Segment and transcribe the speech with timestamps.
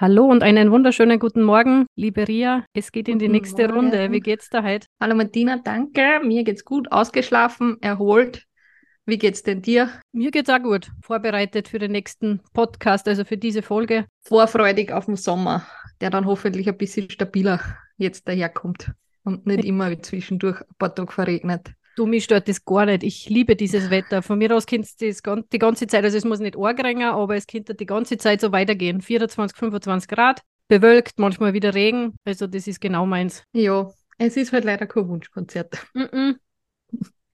[0.00, 2.64] Hallo und einen wunderschönen guten Morgen, liebe Ria.
[2.72, 3.90] Es geht in die nächste Morgen.
[3.90, 4.10] Runde.
[4.12, 4.86] Wie geht's da heute?
[4.98, 6.22] Hallo Martina, danke.
[6.24, 8.46] Mir geht's gut, ausgeschlafen, erholt.
[9.04, 9.90] Wie geht's denn dir?
[10.12, 10.90] Mir geht's auch gut.
[11.02, 14.06] Vorbereitet für den nächsten Podcast, also für diese Folge.
[14.22, 15.66] Vorfreudig auf den Sommer,
[16.00, 17.60] der dann hoffentlich ein bisschen stabiler
[17.98, 18.92] jetzt daherkommt
[19.24, 21.74] und nicht immer zwischendurch ein paar Tage verregnet.
[22.00, 23.02] Du, mich stört das gar nicht.
[23.02, 24.22] Ich liebe dieses Wetter.
[24.22, 25.20] Von mir aus könnte es
[25.52, 28.52] die ganze Zeit, also es muss nicht argringen, aber es könnte die ganze Zeit so
[28.52, 29.02] weitergehen.
[29.02, 32.16] 24, 25 Grad, bewölkt, manchmal wieder Regen.
[32.24, 33.44] Also das ist genau meins.
[33.52, 35.76] Ja, es ist halt leider kein Wunschkonzert.
[35.92, 36.36] Mhm.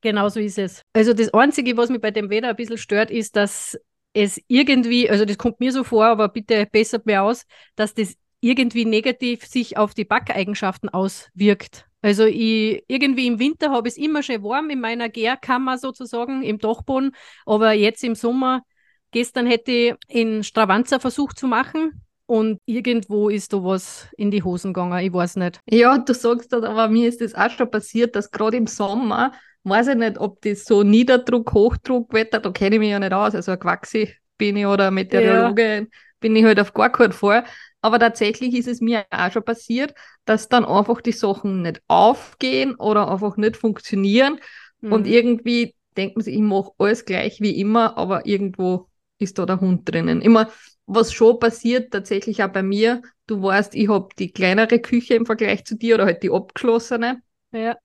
[0.00, 0.83] Genau so ist es.
[0.92, 3.78] Also das Einzige, was mich bei dem Wetter ein bisschen stört, ist, dass
[4.14, 7.45] es irgendwie, also das kommt mir so vor, aber bitte bessert mir aus,
[7.77, 11.86] dass das irgendwie negativ sich auf die Backeigenschaften auswirkt.
[12.07, 16.45] Also ich, irgendwie im Winter habe ich es immer schön warm in meiner Gärkammer sozusagen,
[16.45, 17.11] im Dachboden,
[17.45, 18.63] aber jetzt im Sommer,
[19.11, 24.45] gestern hätte ich in Stravanzer versucht zu machen und irgendwo ist da was in die
[24.45, 25.59] Hosen gegangen, ich weiß nicht.
[25.69, 29.33] Ja, du sagst das, aber mir ist das auch schon passiert, dass gerade im Sommer,
[29.65, 33.35] weiß ich nicht, ob das so Niederdruck, Hochdruckwetter, da kenne ich mich ja nicht aus,
[33.35, 35.89] also ein Quaxi bin ich oder Meteorologe
[36.20, 37.45] bin ich halt auf gar keinen Fall.
[37.83, 42.75] Aber tatsächlich ist es mir auch schon passiert, dass dann einfach die Sachen nicht aufgehen
[42.77, 44.41] oder einfach nicht funktionieren.
[44.89, 45.06] Und Mhm.
[45.06, 49.61] irgendwie denkt man sich, ich mache alles gleich wie immer, aber irgendwo ist da der
[49.61, 50.20] Hund drinnen.
[50.23, 50.50] Immer,
[50.86, 55.27] was schon passiert, tatsächlich auch bei mir, du weißt, ich habe die kleinere Küche im
[55.27, 57.23] Vergleich zu dir oder halt die abgeschlossene.
[57.53, 57.77] ja.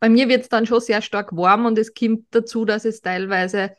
[0.00, 3.00] Bei mir wird es dann schon sehr stark warm und es kommt dazu, dass es
[3.00, 3.76] teilweise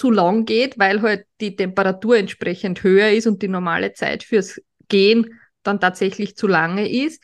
[0.00, 4.58] zu lang geht, weil halt die Temperatur entsprechend höher ist und die normale Zeit fürs
[4.88, 7.22] Gehen dann tatsächlich zu lange ist.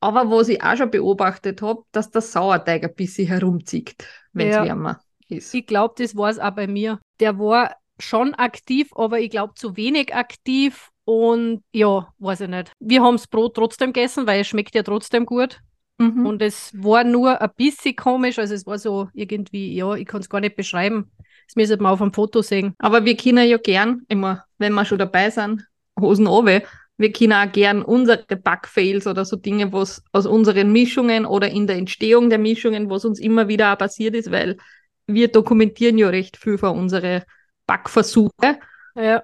[0.00, 3.94] Aber was ich auch schon beobachtet habe, dass der Sauerteig ein bisschen herumzieht,
[4.32, 4.64] wenn es Ja.
[4.64, 5.54] wärmer ist.
[5.54, 6.98] Ich glaube, das war es auch bei mir.
[7.20, 10.90] Der war schon aktiv, aber ich glaube zu wenig aktiv.
[11.04, 12.72] Und ja, weiß ich nicht.
[12.80, 15.60] Wir haben das Brot trotzdem gegessen, weil es schmeckt ja trotzdem gut.
[15.98, 16.26] Mhm.
[16.26, 18.40] Und es war nur ein bisschen komisch.
[18.40, 21.12] Also es war so irgendwie, ja, ich kann es gar nicht beschreiben.
[21.48, 22.74] Das müsste man auf einem Foto sehen.
[22.78, 25.66] Aber wir können ja gern, immer, wenn wir schon dabei sind,
[25.98, 26.62] Hosen runter,
[26.98, 31.66] wir können auch gern unsere Backfails oder so Dinge, was aus unseren Mischungen oder in
[31.66, 34.58] der Entstehung der Mischungen, was uns immer wieder auch passiert ist, weil
[35.06, 37.24] wir dokumentieren ja recht viel von unsere
[37.66, 38.58] Backversuche.
[38.94, 39.22] Ja,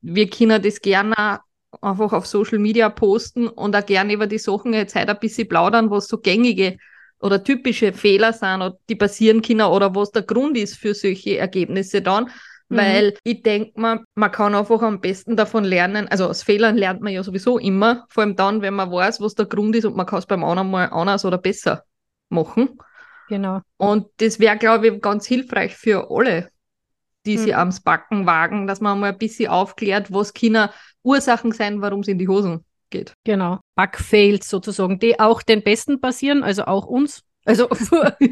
[0.00, 4.38] Wir können das gerne auch einfach auf Social Media posten und auch gerne über die
[4.38, 6.78] Sachen jetzt heute ein bisschen plaudern, was so gängige
[7.22, 12.02] oder typische Fehler sind, die passieren können oder was der Grund ist für solche Ergebnisse
[12.02, 12.30] dann.
[12.70, 12.76] Mhm.
[12.76, 16.08] Weil ich denke mal, man kann einfach am besten davon lernen.
[16.08, 19.34] Also aus Fehlern lernt man ja sowieso immer, vor allem dann, wenn man weiß, was
[19.34, 21.84] der Grund ist und man kann es beim anderen mal anders oder besser
[22.30, 22.78] machen.
[23.26, 23.62] genau.
[23.76, 26.50] Und das wäre, glaube ich, ganz hilfreich für alle,
[27.26, 27.56] die sich Mhm.
[27.56, 30.70] ans Backen wagen, dass man mal ein bisschen aufklärt, was können
[31.02, 33.14] Ursachen sein, warum es in die Hosen geht.
[33.24, 33.58] Genau.
[33.74, 37.24] Backfails sozusagen, die auch den Besten passieren, also auch uns.
[37.44, 37.68] Also,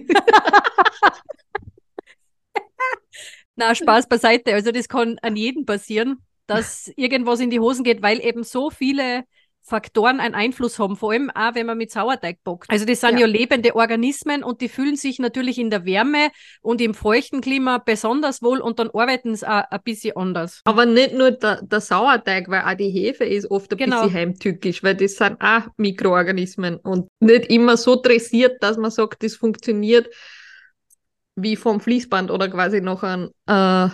[3.56, 4.54] na, Spaß beiseite.
[4.54, 8.70] Also, das kann an jedem passieren, dass irgendwas in die Hosen geht, weil eben so
[8.70, 9.24] viele
[9.62, 12.68] Faktoren einen Einfluss haben, vor allem auch, wenn man mit Sauerteig backt.
[12.70, 13.20] Also, das sind ja.
[13.20, 13.26] Ja.
[13.26, 16.30] lebende Organismen und die fühlen sich natürlich in der Wärme
[16.62, 20.60] und im feuchten Klima besonders wohl und dann arbeiten sie auch ein bisschen anders.
[20.64, 24.02] Aber nicht nur der, der Sauerteig, weil auch die Hefe ist oft ein Genau.
[24.02, 29.22] bisschen heimtückisch, weil das sind auch Mikroorganismen und nicht immer so dressiert, dass man sagt,
[29.22, 30.08] das funktioniert
[31.36, 33.88] wie vom Fließband oder quasi noch ein äh,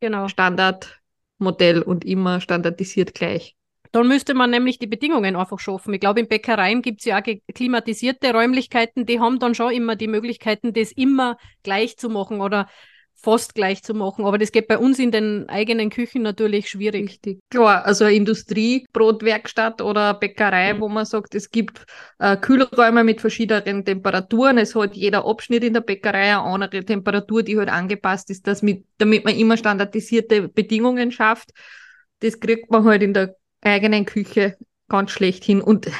[0.00, 0.28] Genau.
[0.28, 3.54] Standardmodell und immer standardisiert gleich.
[3.92, 5.94] Dann müsste man nämlich die Bedingungen einfach schaffen.
[5.94, 7.24] Ich glaube, in Bäckereien gibt es ja auch
[7.54, 12.68] klimatisierte Räumlichkeiten, die haben dann schon immer die Möglichkeiten, das immer gleich zu machen oder
[13.18, 14.24] fast gleich zu machen.
[14.24, 17.08] Aber das geht bei uns in den eigenen Küchen natürlich schwierig.
[17.08, 17.40] Richtig.
[17.50, 20.80] Klar, also eine Industriebrotwerkstatt oder eine Bäckerei, Mhm.
[20.80, 21.86] wo man sagt, es gibt
[22.18, 24.58] äh, Kühlräume mit verschiedenen Temperaturen.
[24.58, 28.62] Es hat jeder Abschnitt in der Bäckerei eine andere Temperatur, die halt angepasst ist, dass
[28.62, 31.50] mit, damit man immer standardisierte Bedingungen schafft.
[32.20, 33.34] Das kriegt man halt in der
[33.66, 34.56] eigenen Küche
[34.88, 35.90] ganz schlecht hin und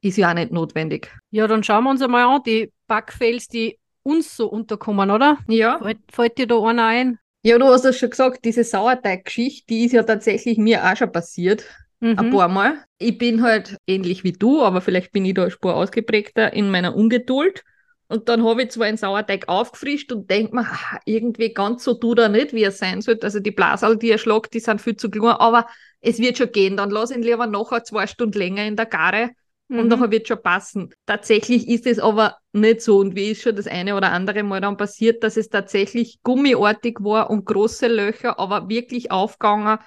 [0.00, 1.10] ist ja auch nicht notwendig.
[1.30, 5.38] Ja, dann schauen wir uns einmal an, die Backfails, die uns so unterkommen, oder?
[5.46, 5.78] Ja.
[5.78, 7.18] Fällt, fällt dir da einer ein?
[7.42, 11.12] Ja, du hast das schon gesagt, diese Sauerteig-Geschichte, die ist ja tatsächlich mir auch schon
[11.12, 11.64] passiert.
[12.00, 12.18] mhm.
[12.18, 12.84] ein paar Mal.
[12.98, 16.70] Ich bin halt ähnlich wie du, aber vielleicht bin ich da eine Spur ausgeprägter in
[16.70, 17.62] meiner Ungeduld.
[18.08, 20.66] Und dann habe ich zwar einen Sauerteig aufgefrischt und denke mir,
[21.04, 23.24] irgendwie ganz so tut er nicht, wie er sein sollte.
[23.24, 25.66] Also die Blasal, die er schlagt, die sind viel zu klein, aber
[26.00, 26.76] es wird schon gehen.
[26.76, 29.30] Dann lass ihn lieber nachher zwei Stunden länger in der Gare
[29.68, 29.80] mhm.
[29.80, 30.92] und nachher wird schon passen.
[31.06, 32.98] Tatsächlich ist es aber nicht so.
[32.98, 36.98] Und wie ist schon das eine oder andere Mal dann passiert, dass es tatsächlich gummiartig
[37.00, 39.78] war und große Löcher, aber wirklich aufgegangen.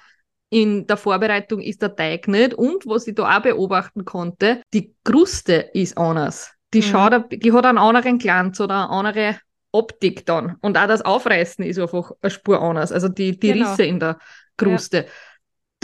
[0.50, 2.54] In der Vorbereitung ist der Teig nicht.
[2.54, 6.52] Und was ich da auch beobachten konnte, die Kruste ist anders.
[6.72, 6.82] Die, mhm.
[6.82, 9.38] schaut, die hat einen anderen Glanz oder eine andere
[9.72, 10.56] Optik dann.
[10.60, 12.92] Und auch das Aufreißen ist einfach eine Spur anders.
[12.92, 13.70] Also die, die genau.
[13.70, 14.18] Risse in der
[14.56, 14.98] Kruste.
[14.98, 15.04] Ja.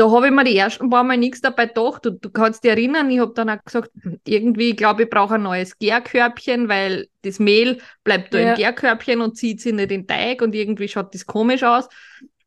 [0.00, 2.06] Da habe ich mir die ersten paar Mal nichts dabei gedacht.
[2.06, 3.90] Du, du kannst dich erinnern, ich habe dann auch gesagt,
[4.26, 8.50] irgendwie, ich glaube, ich brauche ein neues Gärkörbchen, weil das Mehl bleibt da ja.
[8.52, 11.86] im Gärkörbchen und zieht sich nicht in den Teig und irgendwie schaut das komisch aus.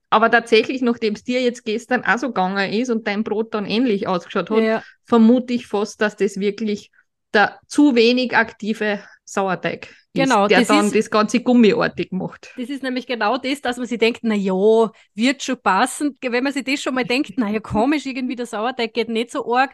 [0.09, 3.67] Aber tatsächlich, nachdem es dir jetzt gestern auch so gegangen ist und dein Brot dann
[3.67, 4.83] ähnlich ausgeschaut hat, ja.
[5.05, 6.89] vermute ich fast, dass das wirklich
[7.33, 12.53] der zu wenig aktive Sauerteig genau, ist, der das dann ist, das Ganze gummiartig macht.
[12.57, 16.17] Das ist nämlich genau das, dass man sich denkt, na ja, wird schon passen.
[16.21, 19.31] Wenn man sich das schon mal denkt, na ja, komisch, irgendwie der Sauerteig geht nicht
[19.31, 19.71] so arg,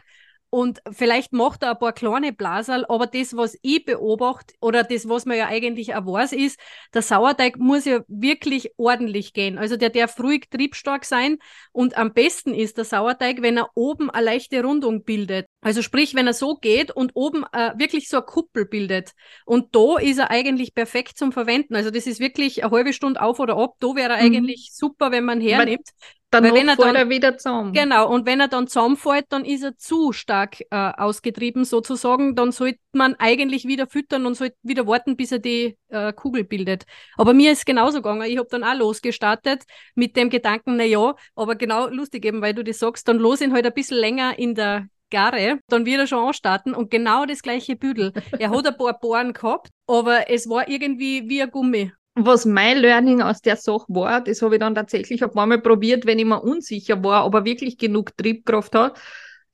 [0.50, 5.08] und vielleicht macht er ein paar kleine Blaserl, aber das, was ich beobachte, oder das,
[5.08, 6.58] was man ja eigentlich auch weiß, ist,
[6.92, 9.58] der Sauerteig muss ja wirklich ordentlich gehen.
[9.58, 11.38] Also der darf ruhig triebstark sein.
[11.70, 15.46] Und am besten ist der Sauerteig, wenn er oben eine leichte Rundung bildet.
[15.60, 19.12] Also sprich, wenn er so geht und oben äh, wirklich so eine Kuppel bildet.
[19.44, 21.76] Und da ist er eigentlich perfekt zum Verwenden.
[21.76, 23.74] Also das ist wirklich eine halbe Stunde auf oder ab.
[23.78, 24.36] Da wäre er mhm.
[24.36, 25.90] eigentlich super, wenn man hernimmt.
[26.30, 27.72] Dann Weil wenn er dann, er wieder zusammen.
[27.72, 32.36] Genau, und wenn er dann zusammenfällt, dann ist er zu stark äh, ausgetrieben sozusagen.
[32.36, 36.44] Dann sollte man eigentlich wieder füttern und sollte wieder warten, bis er die äh, Kugel
[36.44, 36.84] bildet.
[37.16, 38.30] Aber mir ist genauso gegangen.
[38.30, 39.64] Ich habe dann auch losgestartet
[39.96, 43.40] mit dem Gedanken, na ja, aber genau lustig eben, weil du das sagst, dann los
[43.40, 47.26] ihn halt ein bisschen länger in der Garre, dann wird er schon anstarten und genau
[47.26, 48.12] das gleiche Büdel.
[48.38, 52.78] Er hat ein paar Bohren gehabt, aber es war irgendwie wie ein Gummi was mein
[52.78, 56.18] Learning aus der Sache war, das habe ich dann tatsächlich ein paar Mal probiert, wenn
[56.18, 58.98] ich mir unsicher war, ob er wirklich genug Triebkraft hat.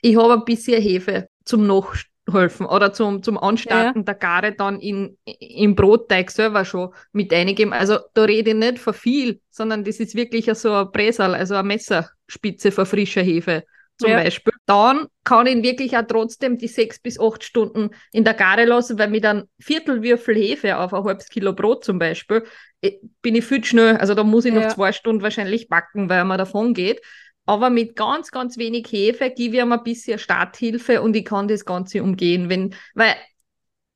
[0.01, 4.05] Ich habe ein bisschen Hefe zum Nachhelfen oder zum, zum Anstarten ja.
[4.05, 7.73] der Gare dann in, im Brotteig selber schon mit eingegeben.
[7.73, 11.55] Also da rede ich nicht von viel, sondern das ist wirklich so ein Bresal, also
[11.55, 13.65] eine Messerspitze von frischer Hefe
[13.99, 14.23] zum ja.
[14.23, 18.65] Beispiel, dann kann ich wirklich auch trotzdem die sechs bis acht Stunden in der Gare
[18.65, 22.45] lassen, weil mit einem Viertelwürfel Hefe auf ein halbes Kilo Brot zum Beispiel,
[22.83, 23.97] äh, bin ich viel schnell.
[23.97, 24.61] Also da muss ich ja.
[24.61, 27.01] noch zwei Stunden wahrscheinlich backen, weil man davon geht.
[27.47, 31.49] Aber mit ganz, ganz wenig Hefe gebe ich ihm ein bisschen Starthilfe und ich kann
[31.49, 32.51] das Ganze umgehen.
[32.51, 33.15] Wenn, weil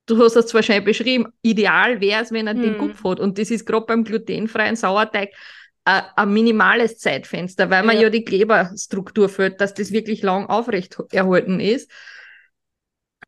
[0.06, 2.62] du hast es zwar schön beschrieben, ideal wäre es, wenn er hm.
[2.62, 3.20] den Kopf hat.
[3.20, 5.30] Und das ist gerade beim glutenfreien Sauerteig
[5.84, 8.02] ein minimales Zeitfenster, weil man ja.
[8.02, 11.90] ja die Kleberstruktur führt, dass das wirklich lang aufrecht erhalten ist.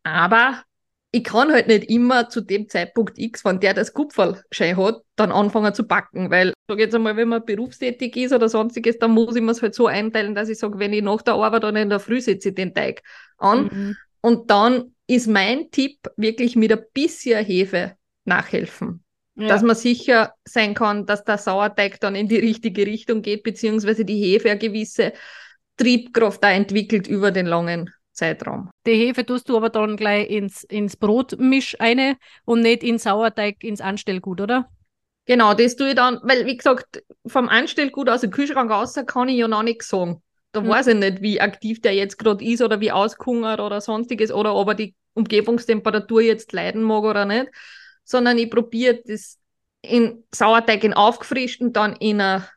[0.02, 0.62] Aber
[1.12, 5.30] ich kann halt nicht immer zu dem Zeitpunkt X, wenn der das Kupferschein hat, dann
[5.30, 9.36] anfangen zu backen, weil, sag jetzt einmal, wenn man berufstätig ist oder sonstiges, dann muss
[9.36, 11.76] ich mir es halt so einteilen, dass ich sage, wenn ich nach der Arbeit dann
[11.76, 13.02] in der Früh setze ich den Teig
[13.36, 13.96] an mhm.
[14.22, 19.01] und dann ist mein Tipp wirklich mit ein bisschen Hefe nachhelfen.
[19.34, 19.48] Ja.
[19.48, 24.04] Dass man sicher sein kann, dass der Sauerteig dann in die richtige Richtung geht, beziehungsweise
[24.04, 25.14] die Hefe eine gewisse
[25.78, 28.70] Triebkraft da entwickelt über den langen Zeitraum.
[28.86, 33.64] Die Hefe tust du aber dann gleich ins, ins Brotmisch eine und nicht in Sauerteig
[33.64, 34.68] ins Anstellgut, oder?
[35.24, 39.28] Genau, das tue ich dann, weil wie gesagt, vom Anstellgut aus dem Kühlschrank raus kann
[39.28, 40.22] ich ja noch nichts sagen.
[40.50, 40.68] Da mhm.
[40.68, 44.54] weiß ich nicht, wie aktiv der jetzt gerade ist oder wie ausgehungert oder sonstiges oder
[44.54, 47.48] ob er die Umgebungstemperatur jetzt leiden mag oder nicht
[48.04, 49.38] sondern ich probiere das
[49.82, 52.48] in Sauerteig in aufgefrischt und dann in a,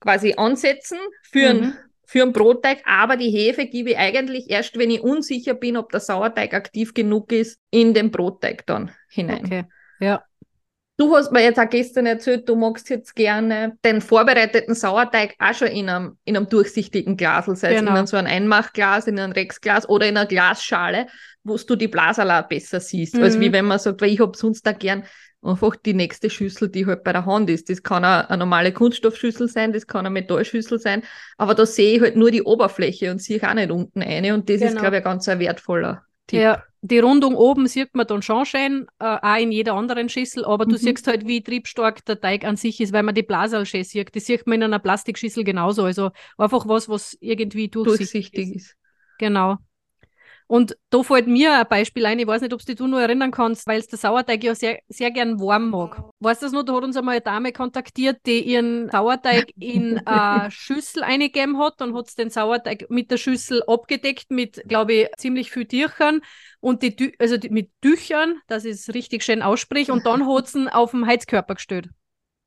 [0.00, 1.62] quasi ansetzen für, mhm.
[1.62, 2.82] ein, für einen Brotteig.
[2.84, 6.94] Aber die Hefe gebe ich eigentlich erst, wenn ich unsicher bin, ob der Sauerteig aktiv
[6.94, 9.44] genug ist, in den Brotteig dann hinein.
[9.44, 9.64] Okay,
[10.00, 10.22] ja.
[11.00, 15.54] Du hast mir jetzt auch gestern erzählt, du magst jetzt gerne den vorbereiteten Sauerteig auch
[15.54, 17.96] schon in einem, in einem durchsichtigen Glas, sei es genau.
[17.96, 21.06] in so einem Einmachglas, in einem Rexglas oder in einer Glasschale,
[21.48, 23.22] wo du die Blasalat besser siehst, mhm.
[23.22, 25.04] als wie wenn man sagt, weil ich habe sonst da gern
[25.42, 27.70] einfach die nächste Schüssel, die halt bei der Hand ist.
[27.70, 31.02] Das kann auch eine normale Kunststoffschüssel sein, das kann eine Metallschüssel sein,
[31.36, 34.48] aber da sehe ich halt nur die Oberfläche und sehe auch nicht unten eine und
[34.48, 34.72] das genau.
[34.72, 36.40] ist, glaube ich, ein ganz ein wertvoller Tipp.
[36.40, 40.44] Ja, die Rundung oben sieht man dann schon schön, äh, auch in jeder anderen Schüssel,
[40.44, 40.70] aber mhm.
[40.70, 43.84] du siehst halt, wie triebstark der Teig an sich ist, weil man die Blasal schön
[43.84, 44.14] sieht.
[44.14, 45.84] Das sieht man in einer Plastikschüssel genauso.
[45.84, 48.66] Also einfach was, was irgendwie durchsichtig, durchsichtig ist.
[48.66, 48.76] ist.
[49.18, 49.56] Genau.
[50.50, 53.30] Und da fällt mir ein Beispiel ein, ich weiß nicht, ob du dich nur erinnern
[53.30, 56.02] kannst, weil es der Sauerteig ja sehr, sehr gern warm mag.
[56.20, 59.98] Weißt du das noch, da hat uns einmal eine Dame kontaktiert, die ihren Sauerteig in
[60.06, 65.08] eine Schüssel eingegeben hat, dann hat den Sauerteig mit der Schüssel abgedeckt mit, glaube ich,
[65.18, 66.22] ziemlich viel Tüchern
[66.60, 70.48] und die, also die, mit Tüchern, dass ich es richtig schön ausspreche, und dann hat
[70.48, 71.90] sie ihn auf dem Heizkörper gestellt.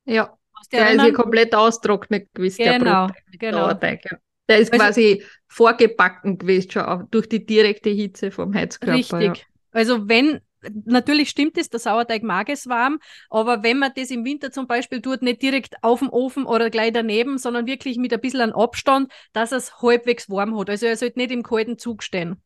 [0.06, 0.36] Ja,
[0.72, 3.58] der ist ja komplett austrocknet gewesen, genau, der genau.
[3.60, 4.06] Sauerteig.
[4.10, 4.18] Ja.
[4.48, 8.98] Der ist also, quasi vorgebacken gewesen, schon durch die direkte Hitze vom Heizkörper.
[8.98, 9.22] Richtig.
[9.22, 9.34] Ja.
[9.72, 10.42] Also wenn,
[10.86, 14.68] natürlich stimmt es, der Sauerteig mag es warm, aber wenn man das im Winter zum
[14.68, 18.42] Beispiel tut, nicht direkt auf dem Ofen oder gleich daneben, sondern wirklich mit ein bisschen
[18.42, 20.70] an Abstand, dass es halbwegs warm hat.
[20.70, 22.42] Also er sollte nicht im kalten Zug stehen.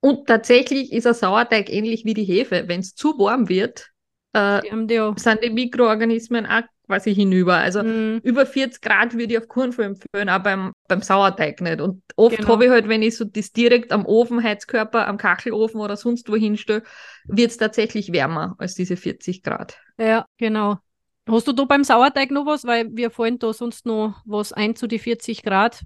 [0.00, 2.64] Und tatsächlich ist ein Sauerteig ähnlich wie die Hefe.
[2.66, 3.90] Wenn es zu warm wird,
[4.34, 7.56] äh, die sind die Mikroorganismen auch quasi hinüber.
[7.56, 8.20] Also mhm.
[8.22, 11.80] über 40 Grad würde ich auf keinen Fall empfehlen, auch beim, beim Sauerteig nicht.
[11.80, 12.48] Und oft genau.
[12.50, 16.28] habe ich halt, wenn ich so das direkt am Ofen, Heizkörper, am Kachelofen oder sonst
[16.30, 16.82] wo hinstelle,
[17.24, 19.78] wird es tatsächlich wärmer als diese 40 Grad.
[19.98, 20.78] Ja, genau.
[21.28, 22.64] Hast du da beim Sauerteig noch was?
[22.64, 25.84] Weil wir fallen da sonst noch was ein zu die 40 Grad.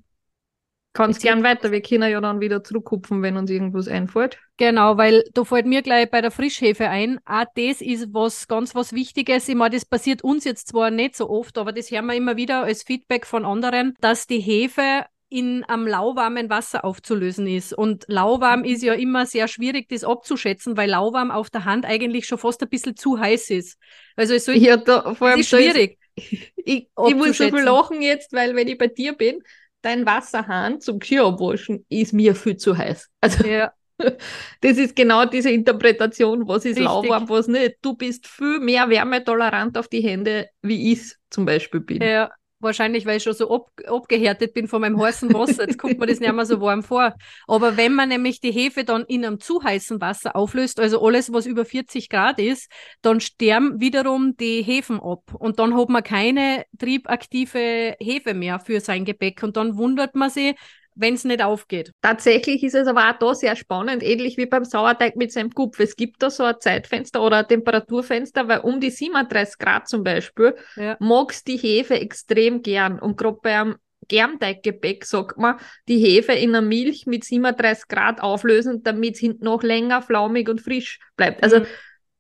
[0.99, 4.37] Kannst gern weiter, wir können ja dann wieder zurückkupfen, wenn uns irgendwas einfällt.
[4.57, 8.75] Genau, weil da fällt mir gleich bei der Frischhefe ein, auch das ist was ganz
[8.75, 9.49] was Wichtiges.
[9.49, 12.37] Ich meine, das passiert uns jetzt zwar nicht so oft, aber das hören wir immer
[12.37, 17.73] wieder als Feedback von anderen, dass die Hefe in am lauwarmen Wasser aufzulösen ist.
[17.73, 22.27] Und lauwarm ist ja immer sehr schwierig, das abzuschätzen, weil lauwarm auf der Hand eigentlich
[22.27, 23.79] schon fast ein bisschen zu heiß ist.
[24.17, 25.97] Also es soll, ja, da, vor allem ist schwierig.
[26.17, 29.45] Ist, ich, ich muss so viel lachen jetzt, weil wenn ich bei dir bin,
[29.83, 33.09] dein Wasserhahn zum abwaschen ist mir viel zu heiß.
[33.21, 33.73] Also ja.
[34.61, 36.85] das ist genau diese Interpretation, was ist Richtig.
[36.85, 37.77] lauwarm, was nicht.
[37.83, 42.03] Du bist viel mehr wärmetolerant auf die Hände, wie ich zum Beispiel bin.
[42.03, 42.31] Ja,
[42.61, 45.67] Wahrscheinlich, weil ich schon so ab, abgehärtet bin von meinem heißen Wasser.
[45.67, 47.15] Jetzt kommt mir das nicht mehr so warm vor.
[47.47, 51.33] Aber wenn man nämlich die Hefe dann in einem zu heißen Wasser auflöst, also alles,
[51.33, 52.69] was über 40 Grad ist,
[53.01, 55.23] dann sterben wiederum die Hefen ab.
[55.39, 59.45] Und dann hat man keine triebaktive Hefe mehr für sein Gebäck.
[59.45, 60.57] Und dann wundert man sich,
[60.99, 61.93] wenn es nicht aufgeht.
[62.03, 65.79] Tatsächlich ist es aber auch da sehr spannend, ähnlich wie beim Sauerteig mit seinem Gupf.
[65.79, 70.03] Es gibt da so ein Zeitfenster oder ein Temperaturfenster, weil um die 37 Grad zum
[70.03, 70.97] Beispiel ja.
[70.99, 72.99] magst die Hefe extrem gern.
[72.99, 73.77] Und gerade bei einem
[74.09, 79.45] Germteiggebäck sagt man, die Hefe in der Milch mit 37 Grad auflösen, damit es hinten
[79.45, 81.45] noch länger flaumig und frisch bleibt.
[81.45, 81.67] Also mhm.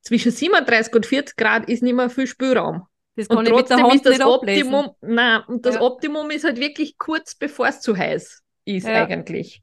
[0.02, 2.87] zwischen 37 und 40 Grad ist nicht mehr viel Spielraum.
[3.16, 5.80] Das kann und ich trotzdem mit der Hand ist das Optimum, nein, und das ja.
[5.80, 8.44] Optimum ist halt wirklich kurz bevor es zu heiß
[8.76, 9.06] ist ja.
[9.06, 9.62] eigentlich.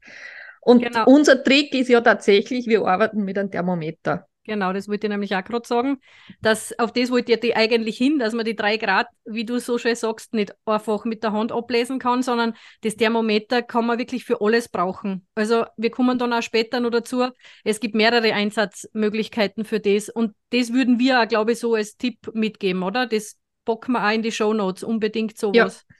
[0.60, 1.04] Und genau.
[1.06, 4.26] unser Trick ist ja tatsächlich, wir arbeiten mit einem Thermometer.
[4.46, 5.98] Genau, das wollte ich nämlich auch gerade sagen.
[6.40, 9.76] Dass, auf das wollte ich eigentlich hin, dass man die drei Grad, wie du so
[9.76, 14.24] schön sagst, nicht einfach mit der Hand ablesen kann, sondern das Thermometer kann man wirklich
[14.24, 15.26] für alles brauchen.
[15.34, 17.28] Also wir kommen dann auch später noch dazu.
[17.64, 21.96] Es gibt mehrere Einsatzmöglichkeiten für das und das würden wir auch, glaube ich, so als
[21.96, 23.06] Tipp mitgeben, oder?
[23.06, 25.84] Das bocken wir auch in die Show Notes unbedingt sowas.
[25.88, 25.96] Ja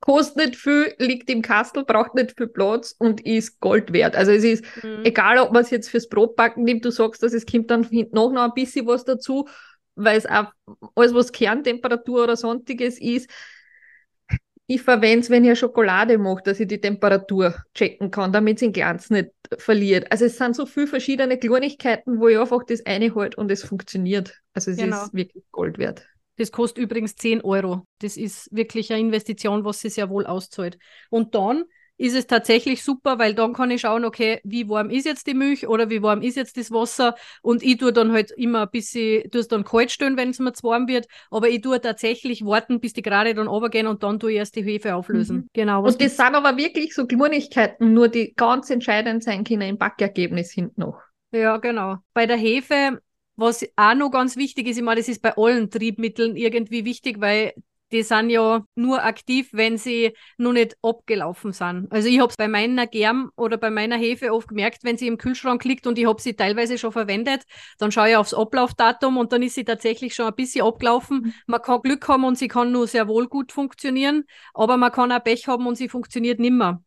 [0.00, 4.16] kostet nicht viel, liegt im Kastel, braucht nicht viel Platz und ist Gold wert.
[4.16, 5.04] Also es ist mhm.
[5.04, 8.14] egal, ob man es jetzt fürs Brotbacken nimmt, du sagst, dass es kommt dann hinten
[8.14, 9.48] noch, noch ein bisschen was dazu,
[9.94, 10.52] weil es auch
[10.94, 13.30] alles, was Kerntemperatur oder sonstiges ist,
[14.68, 18.60] ich verwende es, wenn ich Schokolade mache, dass ich die Temperatur checken kann, damit es
[18.60, 20.10] den Glanz nicht verliert.
[20.10, 23.62] Also es sind so viele verschiedene Kleinigkeiten, wo ich einfach das eine halt und es
[23.62, 24.40] funktioniert.
[24.54, 25.04] Also es genau.
[25.04, 26.04] ist wirklich Gold wert.
[26.36, 27.86] Das kostet übrigens 10 Euro.
[28.00, 30.78] Das ist wirklich eine Investition, was sich sehr wohl auszahlt.
[31.10, 31.64] Und dann
[31.98, 35.34] ist es tatsächlich super, weil dann kann ich schauen, okay, wie warm ist jetzt die
[35.34, 38.70] Milch oder wie warm ist jetzt das Wasser und ich tue dann halt immer ein
[38.70, 41.80] bisschen, tue es dann kalt stellen, wenn es mir zu warm wird, aber ich tue
[41.80, 45.36] tatsächlich warten, bis die gerade dann runtergehen und dann tue ich erst die Hefe auflösen.
[45.36, 45.48] Mhm.
[45.52, 45.84] Genau.
[45.84, 50.52] und das sind aber wirklich so Kleinigkeiten, nur die ganz entscheidend sein können im Backergebnis
[50.52, 51.00] hinten noch.
[51.32, 51.96] Ja, genau.
[52.14, 53.00] Bei der Hefe
[53.36, 57.20] was auch noch ganz wichtig ist, ich meine, das ist bei allen Triebmitteln irgendwie wichtig,
[57.20, 57.52] weil
[57.92, 61.90] die sind ja nur aktiv, wenn sie noch nicht abgelaufen sind.
[61.92, 65.06] Also ich habe es bei meiner Germ oder bei meiner Hefe oft gemerkt, wenn sie
[65.06, 67.42] im Kühlschrank liegt und ich habe sie teilweise schon verwendet,
[67.78, 71.18] dann schaue ich aufs Ablaufdatum und dann ist sie tatsächlich schon ein bisschen abgelaufen.
[71.18, 71.34] Mhm.
[71.46, 74.24] Man kann Glück haben und sie kann nur sehr wohl gut funktionieren,
[74.54, 76.82] aber man kann auch Pech haben und sie funktioniert nimmer.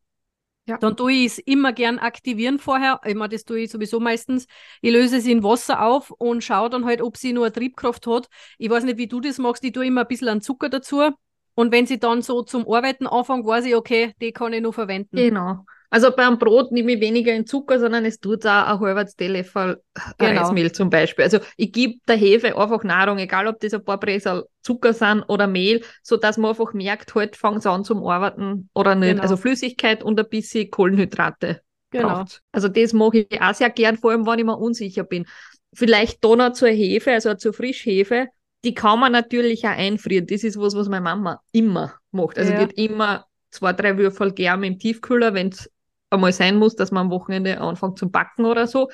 [0.70, 0.78] Ja.
[0.78, 3.02] Dann tue ich es immer gern aktivieren vorher.
[3.04, 4.46] Ich meine, das tue ich sowieso meistens.
[4.82, 8.06] Ich löse sie in Wasser auf und schaue dann halt, ob sie nur eine Triebkraft
[8.06, 8.30] hat.
[8.60, 9.64] Ich weiß nicht, wie du das machst.
[9.64, 11.10] Ich tue immer ein bisschen an Zucker dazu.
[11.56, 14.74] Und wenn sie dann so zum Arbeiten anfangen, weiß ich, okay, die kann ich noch
[14.74, 15.18] verwenden.
[15.18, 15.66] Genau.
[15.91, 19.81] Also beim Brot nehme ich weniger in Zucker, sondern es tut auch ein halbes Teelöffel
[20.19, 20.41] genau.
[20.41, 21.24] Reismehl zum Beispiel.
[21.24, 25.24] Also ich gebe der Hefe einfach Nahrung, egal ob das ein paar Bresel Zucker sind
[25.24, 29.12] oder Mehl, so dass man einfach merkt, halt fangen sie an zum Arbeiten oder nicht.
[29.12, 29.22] Genau.
[29.24, 31.62] Also Flüssigkeit und ein bisschen Kohlenhydrate.
[31.91, 32.10] Genau.
[32.10, 32.41] braucht's.
[32.51, 35.25] Also das mache ich auch sehr gern, vor allem wenn ich mir unsicher bin.
[35.74, 38.27] Vielleicht da noch zur Hefe, also zur Frischhefe,
[38.63, 40.27] die kann man natürlich auch einfrieren.
[40.27, 42.38] Das ist was, was meine Mama immer macht.
[42.38, 42.58] Also Ja.
[42.58, 45.69] die hat immer zwei, drei Würfel gern im Tiefkühler, wenn es
[46.10, 48.89] einmal sein muss, dass man am Wochenende anfängt zum Backen oder so.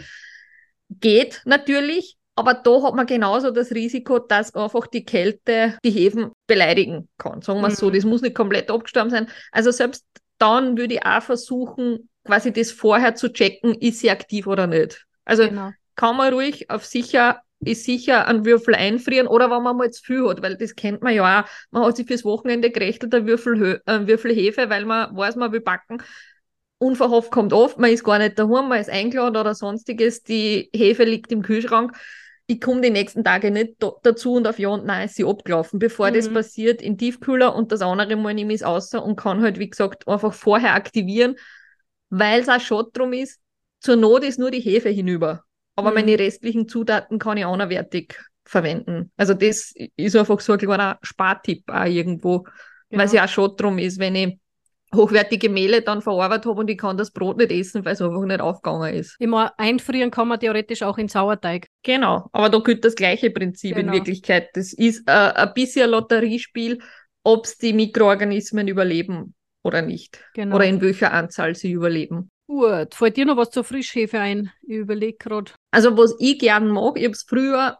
[0.89, 6.31] Geht natürlich, aber da hat man genauso das Risiko, dass einfach die Kälte die Hefen
[6.47, 7.41] beleidigen kann.
[7.41, 7.93] Sagen wir es so, Mhm.
[7.93, 9.27] das muss nicht komplett abgestorben sein.
[9.51, 10.05] Also selbst
[10.37, 15.05] dann würde ich auch versuchen, quasi das vorher zu checken, ist sie aktiv oder nicht.
[15.23, 15.71] Also Genau.
[15.95, 20.03] kann man ruhig auf sicher, ist sicher einen Würfel einfrieren oder wenn man mal zu
[20.03, 21.49] viel hat, weil das kennt man ja auch.
[21.71, 25.51] Man hat sich fürs Wochenende gerechnet, ein Würfel, ein Würfel Hefe, weil man weiß, man
[25.51, 26.03] will backen.
[26.77, 31.03] Unverhofft kommt oft, man ist gar nicht daheim, man ist eingeladen oder sonstiges, die Hefe
[31.05, 31.95] liegt im Kühlschrank.
[32.47, 35.23] Ich komme die nächsten Tage nicht da, dazu und auf ja und nein ist sie
[35.23, 35.79] abgelaufen.
[35.79, 36.33] Bevor das Mhm.
[36.33, 39.69] passiert, in Tiefkühler und das andere Mal nehme ich es außer und kann halt, wie
[39.69, 41.37] gesagt, einfach vorher aktivieren,
[42.09, 43.39] weil es auch schon drum ist,
[43.79, 45.43] zur Not ist nur die Hefe hinüber.
[45.75, 45.95] Aber Mhm.
[45.95, 49.11] meine restlichen Zutaten kann ich anderwertig verwenden.
[49.17, 52.45] Also das ist einfach so ein kleiner Spartipp auch irgendwo,
[52.89, 53.15] weil es Genau.
[53.15, 54.39] ja auch schon drum ist, wenn ich
[54.95, 58.23] hochwertige Mehle dann verarbeitet habe und ich kann das Brot nicht essen, weil es einfach
[58.25, 59.15] nicht aufgegangen ist.
[59.19, 61.67] Ich meine, einfrieren kann man theoretisch auch in Sauerteig.
[61.83, 63.89] Genau, aber da gilt das gleiche Prinzip Genau.
[63.91, 64.49] in Wirklichkeit.
[64.53, 66.79] Das ist äh, ein bisschen ein Lotteriespiel,
[67.23, 69.33] ob es die Mikroorganismen überleben
[69.63, 70.19] oder nicht.
[70.33, 70.55] Genau.
[70.55, 72.29] Oder in welcher Anzahl sie überleben.
[72.47, 72.93] Gut.
[72.93, 74.51] Fällt dir noch was zur Frischhefe ein?
[74.61, 75.51] Ich überlege gerade.
[75.71, 77.79] Also was ich gern mag, ich habe es früher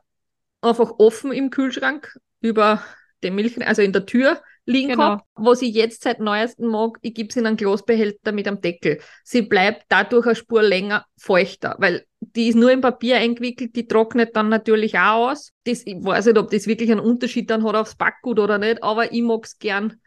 [0.62, 2.82] einfach offen im Kühlschrank über
[3.24, 5.04] den Milch, also in der Tür liegen Genau.
[5.04, 5.26] gehabt.
[5.36, 9.00] Was ich jetzt seit neuestem mag, ich gebe es in einen Glasbehälter mit einem Deckel.
[9.24, 13.88] Sie bleibt dadurch eine Spur länger feuchter, weil die ist nur im Papier eingewickelt, die
[13.88, 15.52] trocknet dann natürlich auch aus.
[15.66, 18.82] Das, ich weiß nicht, ob das wirklich einen Unterschied dann hat aufs Backgut oder nicht,
[18.84, 20.00] aber ich mag es gern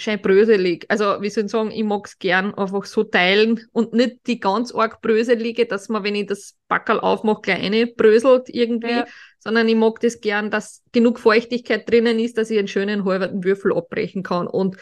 [0.00, 0.86] schön bröselig.
[0.88, 4.40] Also, wie soll ich sagen, ich mag es gern einfach so teilen und nicht die
[4.40, 9.06] ganz arg bröselige, dass man, wenn ich das Backerl aufmache, gleich eine bröselt irgendwie, Ja.
[9.38, 13.44] sondern ich mag das gern, dass genug Feuchtigkeit drinnen ist, dass ich einen schönen halben
[13.44, 14.46] Würfel abbrechen kann.
[14.46, 14.76] Und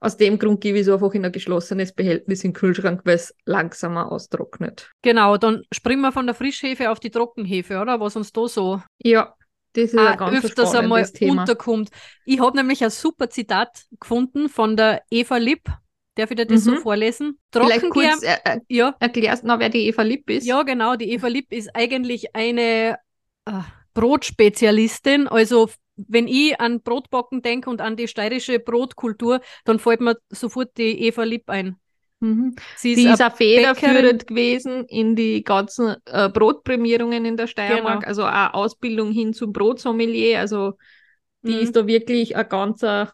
[0.00, 3.16] aus dem Grund gebe ich es einfach in ein geschlossenes Behältnis in den Kühlschrank, weil
[3.16, 4.90] es langsamer austrocknet.
[5.02, 7.98] Genau, dann springen wir von der Frischhefe auf die Trockenhefe, oder?
[7.98, 9.34] Was uns da so Ja,
[9.72, 11.42] das ist auch ein ganz öfters einmal Thema.
[11.42, 11.90] unterkommt.
[12.24, 15.68] Ich habe nämlich ein super Zitat gefunden von der Eva Lipp.
[16.14, 16.78] Darf ich dir das so Mhm.
[16.78, 17.38] vorlesen?
[17.52, 20.46] Vielleicht Trockengerm, kurz äh, äh, ja, erklärst du noch, wer die Eva Lipp ist?
[20.46, 20.96] ja, genau.
[20.96, 22.98] Die Eva Lipp ist eigentlich eine
[23.44, 23.52] äh,
[23.94, 25.28] Brotspezialistin.
[25.28, 30.76] Also, wenn ich an Brotbacken denke und an die steirische Brotkultur, dann fällt mir sofort
[30.76, 31.76] die Eva Lipp ein.
[32.20, 32.56] Mhm.
[32.74, 37.46] Sie Sie ist, ist eine auch federführend gewesen in die ganzen äh, Brotprämierungen in der
[37.46, 38.06] Steiermark, Genau.
[38.06, 40.40] also auch Ausbildung hin zum Brotsommelier.
[40.40, 40.74] Also
[41.46, 41.62] die Mhm.
[41.62, 43.06] ist da wirklich eine ganz äh,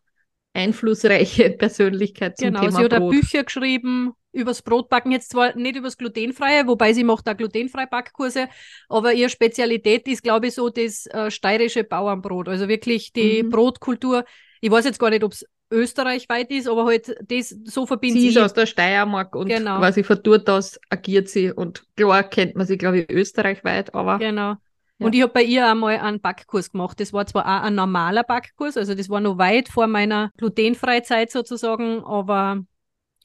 [0.55, 3.23] einflussreiche Persönlichkeit zum Genau, Thema sie hat auch Brot.
[3.23, 8.49] Bücher geschrieben übers Brotbacken, jetzt zwar nicht übers Glutenfreie, wobei sie macht auch glutenfreie Backkurse,
[8.88, 13.49] aber ihre Spezialität ist, glaube ich, so das äh, steirische Bauernbrot, also wirklich die Mhm.
[13.49, 14.25] Brotkultur.
[14.61, 18.29] Ich weiß jetzt gar nicht, ob es österreichweit ist, aber halt das so verbindet Sie
[18.29, 19.79] ist aus der Steiermark und Genau.
[19.79, 21.53] quasi von dort aus agiert sie.
[21.53, 24.55] Und klar kennt man sie, glaube ich, österreichweit, aber Genau.
[24.99, 25.07] Ja.
[25.07, 27.01] Und ich habe bei ihr einmal einen Backkurs gemacht.
[27.01, 31.33] Das war zwar auch ein normaler Backkurs, also das war noch weit vor meiner Glutenfreizeit
[31.33, 32.65] sozusagen, aber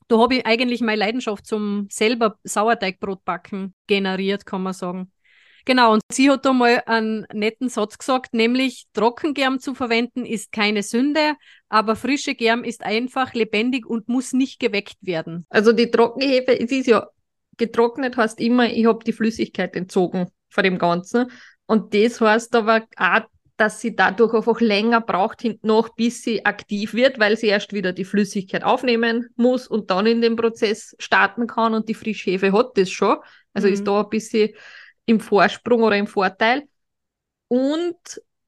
[0.08, 5.12] da habe ich eigentlich meine Leidenschaft zum selber Sauerteigbrot backen generiert, kann man sagen.
[5.66, 10.52] Genau, und sie hat da mal einen netten Satz gesagt, nämlich Trockengerm zu verwenden ist
[10.52, 11.36] keine Sünde,
[11.70, 15.46] aber frische Germ ist einfach lebendig und muss nicht geweckt werden.
[15.50, 17.08] Also die Trockenhefe, es ist ja
[17.58, 21.30] getrocknet, heißt immer, ich habe die Flüssigkeit entzogen von dem Ganzen.
[21.66, 23.22] Und das heißt aber auch,
[23.58, 27.92] dass sie dadurch einfach länger braucht noch, bis sie aktiv wird, weil sie erst wieder
[27.92, 31.74] die Flüssigkeit aufnehmen muss und dann in den Prozess starten kann.
[31.74, 33.18] Und die Frischhefe hat das schon.
[33.54, 33.74] Also Mhm.
[33.74, 34.50] ist da ein bisschen
[35.10, 36.64] im Vorsprung oder im Vorteil.
[37.48, 37.98] Und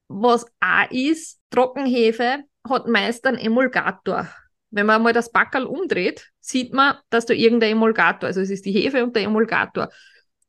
[0.08, 4.30] was auch ist, Trockenhefe hat meist einen Emulgator.
[4.70, 8.66] Wenn man mal das Backerl umdreht, sieht man, dass da irgendein Emulgator, also es ist
[8.66, 9.90] die Hefe und der Emulgator.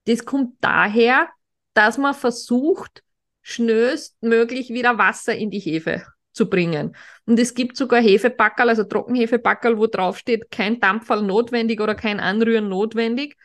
[0.05, 1.29] Das kommt daher,
[1.73, 3.03] dass man versucht,
[3.41, 6.95] schnellstmöglich wieder Wasser in die Hefe zu bringen.
[7.25, 12.21] Und es gibt sogar Hefebackerl, also Trockenhefebackerl, wo drauf steht, kein Dampferl notwendig oder kein
[12.21, 13.37] Anrühren notwendig.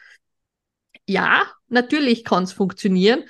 [1.07, 3.23] Ja, natürlich kann es funktionieren.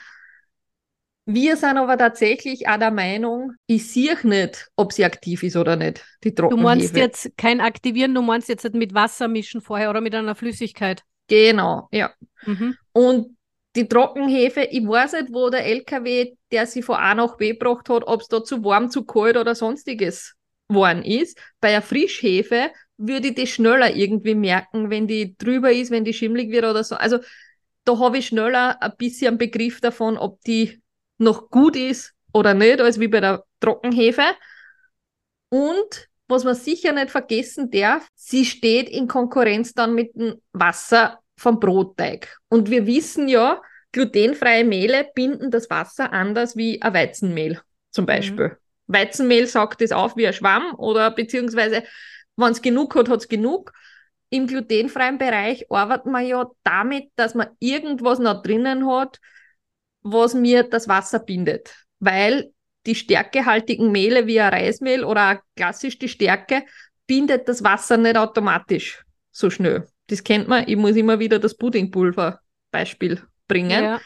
[1.26, 5.76] Wir sind aber tatsächlich auch der Meinung, ich sehe nicht, ob sie aktiv ist oder
[5.76, 6.64] nicht, die Du Trockenhefe.
[6.64, 10.36] meinst jetzt kein Aktivieren, du meinst jetzt nicht mit Wasser mischen vorher oder mit einer
[10.36, 11.04] Flüssigkeit.
[11.28, 12.14] Genau, ja.
[12.46, 12.78] Mhm.
[12.94, 13.38] Und
[13.76, 17.90] die Trockenhefe, ich weiß nicht, wo der LKW, der sie von A nach B gebracht
[17.90, 20.36] hat, ob es da zu warm, zu kalt oder sonstiges
[20.70, 21.38] geworden ist.
[21.60, 26.14] Bei der Frischhefe würde ich das schneller irgendwie merken, wenn die drüber ist, wenn die
[26.14, 26.96] schimmlig wird oder so.
[26.96, 27.20] Also
[27.88, 30.82] da habe ich schneller ein bisschen einen Begriff davon, ob die
[31.18, 34.26] noch gut ist oder nicht, als wie bei der Trockenhefe.
[35.50, 41.20] Und was man sicher nicht vergessen darf, sie steht in Konkurrenz dann mit dem Wasser
[41.38, 42.38] vom Brotteig.
[42.50, 43.62] Und wir wissen ja,
[43.94, 48.08] glutenfreie Mehle binden das Wasser anders wie ein Weizenmehl zum mhm.
[48.08, 48.48] Beispiel.
[48.48, 48.94] Mhm.
[48.94, 51.84] Weizenmehl saugt es auf wie ein Schwamm oder beziehungsweise,
[52.36, 53.72] wenn es genug hat, hat es genug.
[54.30, 59.20] Im glutenfreien Bereich arbeitet man ja damit, dass man irgendwas noch drinnen hat,
[60.02, 61.74] was mir das Wasser bindet.
[62.00, 62.52] Weil
[62.86, 66.64] die stärkehaltigen Mehle wie ein Reismehl oder klassisch die Stärke
[67.06, 69.88] bindet das Wasser nicht automatisch so schnell.
[70.08, 70.68] Das kennt man.
[70.68, 72.40] Ich muss immer wieder das Puddingpulver
[72.72, 73.84] Beispiel bringen.
[73.84, 74.02] Ja.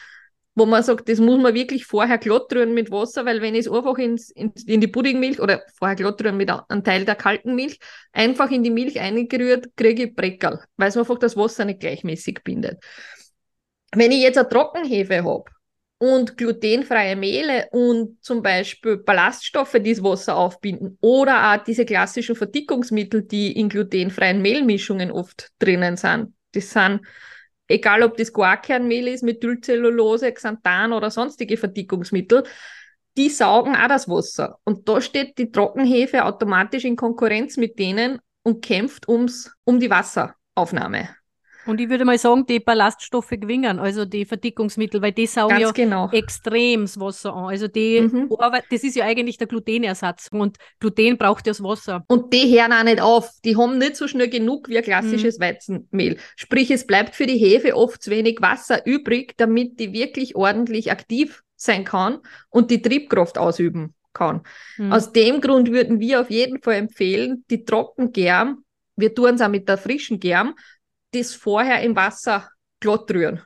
[0.54, 3.68] Wo man sagt, das muss man wirklich vorher glatt rühren mit Wasser, weil wenn ich
[3.68, 7.16] es einfach ins, in, in die Puddingmilch oder vorher glatt rühren mit einem Teil der
[7.16, 7.80] kalten Milch,
[8.12, 12.44] einfach in die Milch eingerührt, kriege ich Breckerl, weil es einfach das Wasser nicht gleichmäßig
[12.44, 12.84] bindet.
[13.94, 15.46] Wenn ich jetzt eine Trockenhefe habe,
[16.02, 22.36] und glutenfreie Mehle und zum Beispiel Ballaststoffe, die das Wasser aufbinden oder auch diese klassischen
[22.36, 26.34] Verdickungsmittel, die in glutenfreien Mehlmischungen oft drinnen sind.
[26.54, 27.02] Das sind,
[27.72, 32.44] egal ob das Guarkernmehl ist, Methylcellulose, Xanthan oder sonstige Verdickungsmittel,
[33.18, 34.60] die saugen auch das Wasser.
[34.64, 39.90] Und da steht die Trockenhefe automatisch in Konkurrenz mit denen und kämpft ums, um die
[39.90, 41.10] Wasseraufnahme.
[41.66, 45.72] Und ich würde mal sagen, die Ballaststoffe gewinnen, also die Verdickungsmittel, weil die saugen ja
[45.72, 46.10] genau.
[46.12, 47.46] extrem das Wasser an.
[47.46, 48.30] Also die mhm.
[48.70, 52.04] das ist ja eigentlich der Glutenersatz und Gluten braucht ja das Wasser.
[52.08, 53.30] Und die hören auch nicht auf.
[53.46, 55.44] Die haben nicht so schnell genug wie ein klassisches mhm.
[55.44, 56.18] Weizenmehl.
[56.36, 60.92] Sprich, es bleibt für die Hefe oft zu wenig Wasser übrig, damit die wirklich ordentlich
[60.92, 62.20] aktiv sein kann
[62.50, 64.42] und die Triebkraft ausüben kann.
[64.78, 64.92] Mhm.
[64.92, 68.64] Aus dem Grund würden wir auf jeden Fall empfehlen, die Trockengerm,
[68.96, 70.56] wir tun es auch mit der frischen Germ,
[71.12, 73.42] das vorher im Wasser glatt rühren.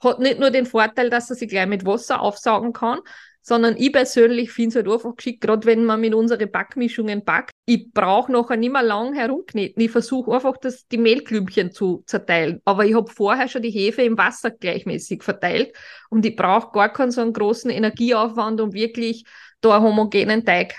[0.00, 3.00] Hat nicht nur den Vorteil, dass er sich gleich mit Wasser aufsaugen kann,
[3.42, 7.50] sondern ich persönlich finde es halt einfach geschickt, gerade wenn man mit unseren Backmischungen backt.
[7.66, 9.82] Ich brauche nachher nicht mehr lang herumkneten.
[9.82, 12.60] Ich versuche einfach, das, die Mehlklümpchen zu zerteilen.
[12.64, 15.76] Aber ich habe vorher schon die Hefe im Wasser gleichmäßig verteilt
[16.08, 19.24] und ich brauche gar keinen so einen großen Energieaufwand, um wirklich
[19.60, 20.74] da einen homogenen Teig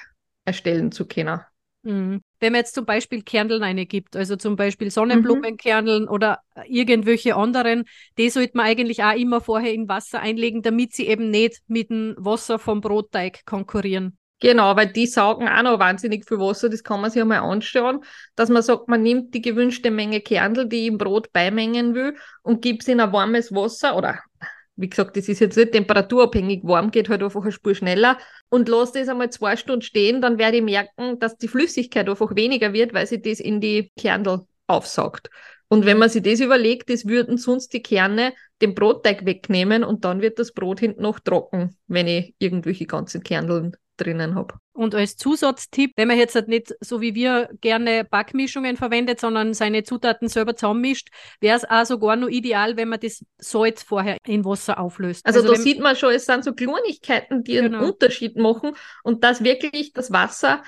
[0.46, 1.42] erstellen zu können.
[1.84, 2.22] Mhm.
[2.40, 6.10] Wenn man jetzt zum Beispiel Kerneln eine gibt, also zum Beispiel Sonnenblumenkerneln mhm.
[6.10, 7.84] oder irgendwelche anderen,
[8.18, 11.90] die sollte man eigentlich auch immer vorher in Wasser einlegen, damit sie eben nicht mit
[11.90, 14.18] dem Wasser vom Brotteig konkurrieren.
[14.40, 18.04] Genau, weil die saugen auch noch wahnsinnig viel Wasser, das kann man sich einmal anschauen,
[18.36, 22.18] dass man sagt, man nimmt die gewünschte Menge Kernel, die ich im Brot beimengen will
[22.42, 24.20] und gibt es in ein warmes Wasser oder
[24.76, 28.18] wie gesagt, das ist jetzt nicht temperaturabhängig, warm geht halt einfach eine Spur schneller
[28.50, 32.36] und lasse das einmal zwei Stunden stehen, dann werde ich merken, dass die Flüssigkeit einfach
[32.36, 35.30] weniger wird, weil sie das in die Kernel aufsaugt.
[35.68, 40.06] Und wenn man sich das überlegt, das würden sonst die Kerne den Brotteig wegnehmen und
[40.06, 44.56] dann wird das Brot hinten noch trocken, wenn ich irgendwelche ganzen Kerneln drinnen habe.
[44.74, 49.54] Und als Zusatztipp, wenn man jetzt halt nicht so wie wir gerne Backmischungen verwendet, sondern
[49.54, 54.18] seine Zutaten selber zusammenmischt, wäre es auch sogar nur ideal, wenn man das Salz vorher
[54.26, 55.26] in Wasser auflöst.
[55.26, 57.80] Also, also da sieht man schon, es sind so Kleinigkeiten, die genau.
[57.80, 58.72] einen Unterschied machen
[59.04, 60.64] und dass wirklich das Wasser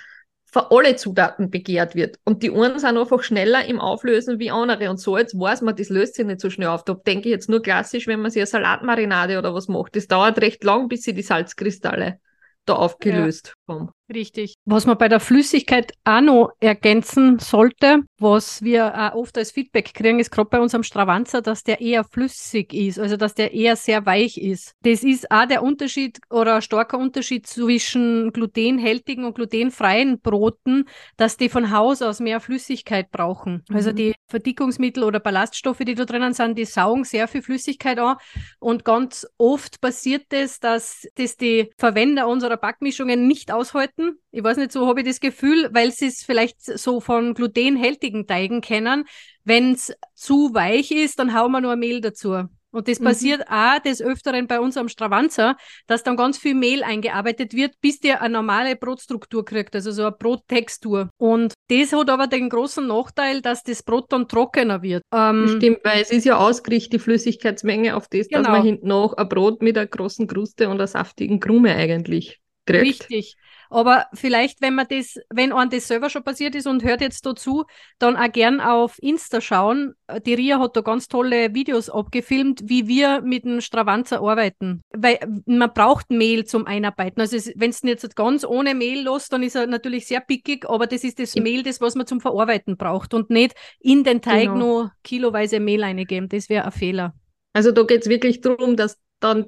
[0.55, 2.17] für alle Zutaten begehrt wird.
[2.23, 4.89] Und die einen sind einfach schneller im Auflösen wie andere.
[4.89, 6.85] Und so jetzt weiß man, das löst sich nicht so schnell auf.
[6.85, 9.97] Da denke ich jetzt nur klassisch, wenn man sich eine Salatmarinade oder was macht.
[9.97, 12.21] Das dauert recht lang, bis sie die Salzkristalle
[12.65, 13.75] da aufgelöst ja.
[13.75, 13.91] haben.
[14.13, 14.53] Richtig.
[14.65, 19.93] Was man bei der Flüssigkeit auch noch ergänzen sollte, was wir auch oft als Feedback
[19.95, 23.75] kriegen, ist gerade bei unserem Stravanzer, dass der eher flüssig ist, also dass der eher
[23.75, 24.73] sehr weich ist.
[24.83, 30.87] Das ist auch der Unterschied oder ein starker Unterschied zwischen glutenhältigen und glutenfreien Broten,
[31.17, 33.63] dass die von Haus aus mehr Flüssigkeit brauchen.
[33.73, 33.95] Also mhm.
[33.95, 38.17] die Verdickungsmittel oder Ballaststoffe, die da drinnen sind, die saugen sehr viel Flüssigkeit an
[38.59, 44.43] und ganz oft passiert es, dass das die Verwender unserer Backmischungen nicht aushalten Leuten, ich
[44.43, 48.61] weiß nicht, so habe ich das Gefühl, weil sie es vielleicht so von glutenhältigen Teigen
[48.61, 49.05] kennen,
[49.43, 52.45] wenn es zu weich ist, dann hauen wir nur Mehl dazu.
[52.71, 53.05] Und das mhm.
[53.05, 55.55] passiert auch des Öfteren bei uns am Stravanzer,
[55.87, 60.01] dass dann ganz viel Mehl eingearbeitet wird, bis der eine normale Brotstruktur kriegt, also so
[60.01, 61.09] eine Brottextur.
[61.15, 65.03] Und das hat aber den großen Nachteil, dass das Brot dann trockener wird.
[65.13, 68.41] Ähm, Stimmt, weil es ist ja ausgerichtet, die Flüssigkeitsmenge auf das, genau.
[68.41, 72.41] dass man hinten noch ein Brot mit einer großen Kruste und einer saftigen Krume eigentlich
[72.65, 73.09] kriegt.
[73.09, 73.35] Richtig.
[73.69, 77.25] Aber vielleicht, wenn man das, wenn einem das selber schon passiert ist und hört jetzt
[77.25, 77.65] dazu,
[77.99, 79.95] dann auch gern auf Insta schauen.
[80.25, 84.81] Die Ria hat da ganz tolle Videos abgefilmt, wie wir mit dem Stravanzer arbeiten.
[84.91, 87.21] Weil man braucht Mehl zum Einarbeiten.
[87.21, 90.87] Also wenn es jetzt ganz ohne Mehl los, dann ist er natürlich sehr pickig, aber
[90.87, 94.43] das ist das Mehl, das, was man zum Verarbeiten braucht und nicht in den Teig
[94.43, 94.57] genau.
[94.57, 96.29] nur kiloweise Mehl eingeben.
[96.29, 97.13] Das wäre ein Fehler.
[97.53, 99.45] Also da geht es wirklich darum, dass dann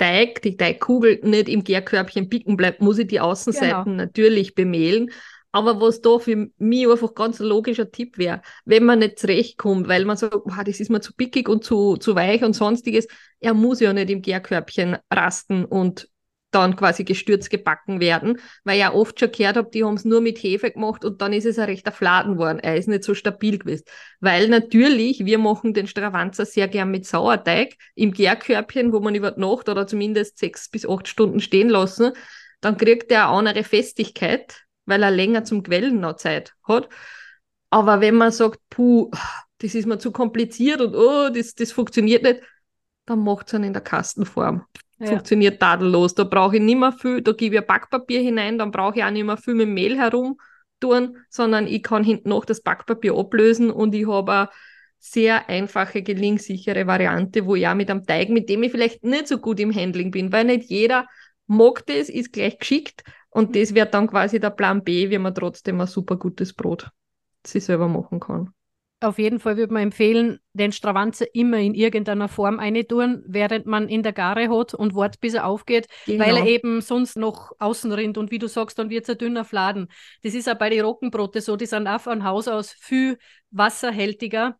[0.00, 3.96] Teig, die Teigkugel nicht im Gärkörbchen picken bleibt, muss ich die Außenseiten genau.
[3.96, 5.10] natürlich bemehlen.
[5.52, 9.88] Aber was da für mich einfach ganz ein logischer Tipp wäre, wenn man nicht zurechtkommt,
[9.88, 13.08] weil man sagt, wow, das ist mir zu pickig und zu, zu weich und sonstiges,
[13.40, 16.08] er muss ja nicht im Gärkörbchen rasten und
[16.50, 20.04] dann quasi gestürzt gebacken werden, weil ich ja oft schon gehört habe, die haben es
[20.04, 22.58] nur mit Hefe gemacht und dann ist es ein rechter Fladen worden.
[22.58, 23.84] Er ist nicht so stabil gewesen.
[24.20, 29.34] Weil natürlich, wir machen den Stravanzer sehr gern mit Sauerteig im Gärkörbchen, wo man über
[29.36, 32.12] Nacht oder zumindest sechs bis acht Stunden stehen lassen,
[32.60, 36.88] dann kriegt er eine andere Festigkeit, weil er länger zum Quellen noch Zeit hat.
[37.70, 39.10] Aber wenn man sagt, puh,
[39.58, 42.40] das ist mir zu kompliziert und oh, das, das funktioniert nicht,
[43.10, 44.64] dann macht es dann in der Kastenform
[45.00, 45.06] ja.
[45.06, 46.14] funktioniert tadellos.
[46.14, 49.10] Da brauche ich nicht mehr viel, da gebe ich Backpapier hinein, dann brauche ich auch
[49.10, 50.38] nicht mehr viel mit Mehl herum
[50.78, 54.48] tun, sondern ich kann hinten noch das Backpapier ablösen und ich habe eine
[54.98, 59.26] sehr einfache, gelingssichere Variante, wo ich auch mit einem Teig, mit dem ich vielleicht nicht
[59.26, 61.06] so gut im Handling bin, weil nicht jeder
[61.46, 65.34] mag das, ist gleich geschickt und das wäre dann quasi der Plan B, wie man
[65.34, 66.88] trotzdem ein super gutes Brot
[67.44, 68.54] sich selber machen kann.
[69.02, 73.88] Auf jeden Fall würde man empfehlen, den Stravanzer immer in irgendeiner Form eintun, während man
[73.88, 76.26] in der Gare hat und wartet, bis er aufgeht, genau.
[76.26, 78.18] weil er eben sonst noch außen rinnt.
[78.18, 79.88] Und wie du sagst, dann wird es ein dünner Fladen.
[80.22, 83.18] Das ist auch bei den Rockenbrote so, die sind auch von Haus aus viel
[83.50, 84.59] wasserhältiger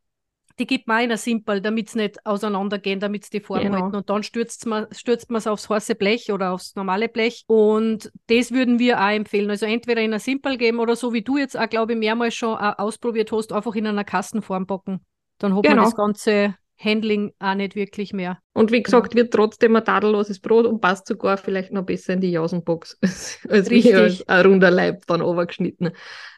[0.61, 3.81] die gibt man einer simpel, damit es nicht auseinandergehen, damit es die Form genau.
[3.81, 3.97] halten.
[3.97, 7.45] Und dann stürzt man stürzt es aufs heiße Blech oder aufs normale Blech.
[7.47, 9.51] Und das würden wir auch empfehlen.
[9.51, 12.35] Also entweder in einer simpel geben oder so wie du jetzt auch, glaube ich, mehrmals
[12.35, 15.01] schon ausprobiert hast, einfach in einer Kastenform backen.
[15.39, 15.77] Dann hat genau.
[15.77, 18.39] man das Ganze Handling auch nicht wirklich mehr.
[18.55, 19.23] Und wie gesagt, genau.
[19.23, 23.71] wird trotzdem ein tadelloses Brot und passt sogar vielleicht noch besser in die Jausenbox als
[23.71, 23.85] Richtig.
[23.85, 25.91] wie als ein runder Leib dann overgeschnitten,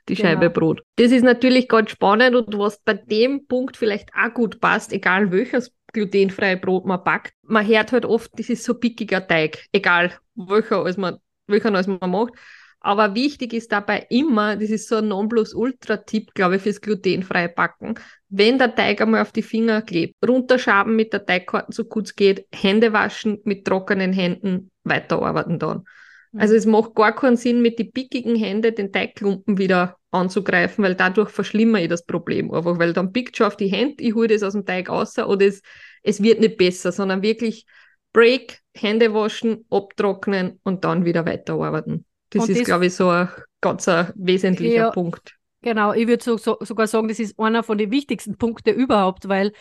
[0.08, 0.28] die genau.
[0.28, 0.82] Scheibe Brot.
[0.96, 5.30] Das ist natürlich ganz spannend und was bei dem Punkt vielleicht auch gut passt, egal
[5.30, 10.12] welches glutenfreie Brot man backt, man hört halt oft, das ist so pickiger Teig, egal
[10.34, 12.32] welcher als man, welcher als man macht.
[12.84, 17.94] Aber wichtig ist dabei immer, das ist so ein Nonplusultra-Tipp, glaube ich, fürs glutenfreie Backen.
[18.28, 22.16] Wenn der Teig einmal auf die Finger klebt, runterschaben mit der Teigkarten, so gut es
[22.16, 25.84] geht, Hände waschen mit trockenen Händen, weiterarbeiten dann.
[26.32, 26.40] Mhm.
[26.40, 30.96] Also es macht gar keinen Sinn, mit den pickigen Händen den Teigklumpen wieder anzugreifen, weil
[30.96, 34.26] dadurch verschlimmere ich das Problem einfach, weil dann pickt schon auf die Hände, ich hole
[34.26, 35.62] das aus dem Teig raus oder es,
[36.02, 37.64] es wird nicht besser, sondern wirklich
[38.12, 42.04] Break, Hände waschen, abtrocknen und dann wieder weiterarbeiten.
[42.32, 43.28] Das und ist, glaube ich, so ein
[43.60, 45.36] ganz ein wesentlicher ja, Punkt.
[45.60, 49.28] Genau, ich würde so, so, sogar sagen, das ist einer von den wichtigsten Punkten überhaupt,
[49.28, 49.52] weil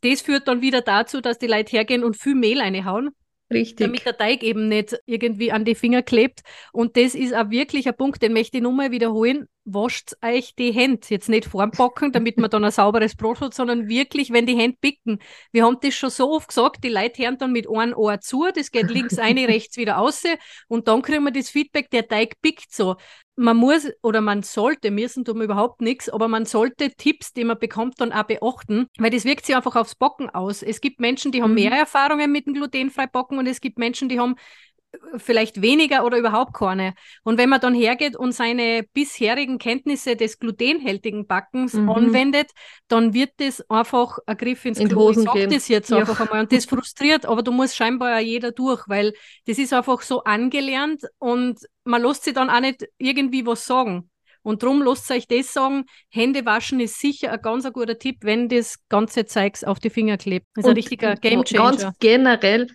[0.00, 3.10] das führt dann wieder dazu, dass die Leute hergehen und viel Mehl reinhauen.
[3.50, 3.86] Richtig.
[3.86, 6.40] Damit der Teig eben nicht irgendwie an die Finger klebt.
[6.72, 9.48] Und das ist auch wirklich ein Punkt, den möchte ich nochmal wiederholen.
[9.64, 11.06] Wascht euch die Hände.
[11.08, 14.56] Jetzt nicht vorm Backen, damit man dann ein sauberes Brot hat, sondern wirklich, wenn die
[14.56, 15.18] Hände picken.
[15.50, 18.46] Wir haben das schon so oft gesagt, die Leute hören dann mit einem Ohr zu,
[18.54, 20.22] das geht links eine, rechts wieder aus
[20.68, 22.96] und dann kriegen wir das Feedback, der Teig pickt so
[23.38, 27.44] man muss oder man sollte, müssen tun wir überhaupt nichts, aber man sollte Tipps, die
[27.44, 30.62] man bekommt, dann auch beachten, weil das wirkt sich einfach aufs Bocken aus.
[30.62, 31.62] Es gibt Menschen, die haben mhm.
[31.62, 34.34] mehr Erfahrungen mit dem glutenfrei Bocken und es gibt Menschen, die haben
[35.16, 36.94] vielleicht weniger oder überhaupt keine.
[37.22, 41.90] Und wenn man dann hergeht und seine bisherigen Kenntnisse des glutenhältigen Backens mhm.
[41.90, 42.50] anwendet,
[42.88, 45.10] dann wird das einfach ein Griff ins In Klo.
[45.10, 45.98] Ich sage das jetzt ja.
[45.98, 46.40] einfach einmal.
[46.40, 49.12] Und das frustriert, aber du musst scheinbar ja jeder durch, weil
[49.46, 54.10] das ist einfach so angelernt und man lässt sich dann auch nicht irgendwie was sagen.
[54.42, 58.18] Und darum lasst euch das sagen, Hände waschen ist sicher ein ganz ein guter Tipp,
[58.22, 60.46] wenn das ganze Zeugs auf die Finger klebt.
[60.54, 61.76] Das ist und ein richtiger Gamechanger.
[61.76, 62.68] Ganz generell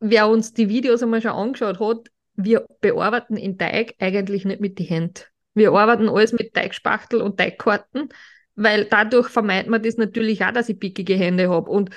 [0.00, 4.78] wer uns die Videos einmal schon angeschaut hat, wir bearbeiten in Teig eigentlich nicht mit
[4.78, 5.20] den Händen.
[5.54, 8.08] Wir arbeiten alles mit Teigspachtel und Teigkarten,
[8.54, 11.70] weil dadurch vermeidet man das natürlich auch, dass ich pickige Hände habe.
[11.70, 11.90] Und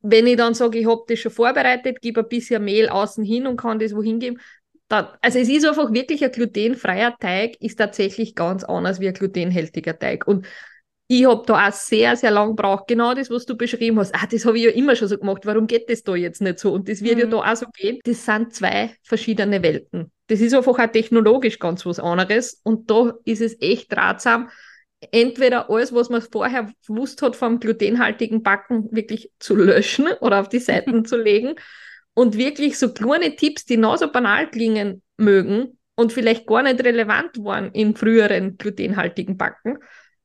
[0.00, 3.46] wenn ich dann sage, ich habe das schon vorbereitet, gebe ein bisschen Mehl außen hin
[3.46, 4.40] und kann das wohin geben,
[4.88, 9.14] dann, also es ist einfach wirklich ein glutenfreier Teig, ist tatsächlich ganz anders wie ein
[9.14, 10.26] glutenhältiger Teig.
[10.26, 10.46] Und
[11.14, 12.84] ich habe da auch sehr, sehr lang gebraucht.
[12.88, 14.14] Genau das, was du beschrieben hast.
[14.14, 15.44] Ah, das habe ich ja immer schon so gemacht.
[15.44, 16.72] Warum geht das da jetzt nicht so?
[16.72, 17.20] Und das wird mhm.
[17.20, 17.98] ja da auch so gehen.
[18.04, 20.10] Das sind zwei verschiedene Welten.
[20.28, 22.60] Das ist einfach auch technologisch ganz was anderes.
[22.62, 24.48] Und da ist es echt ratsam,
[25.10, 30.48] entweder alles, was man vorher gewusst hat vom glutenhaltigen Backen, wirklich zu löschen oder auf
[30.48, 31.56] die Seiten zu legen
[32.14, 36.82] und wirklich so kleine Tipps, die noch so banal klingen mögen, und vielleicht gar nicht
[36.82, 39.78] relevant waren in früheren glutenhaltigen Backen,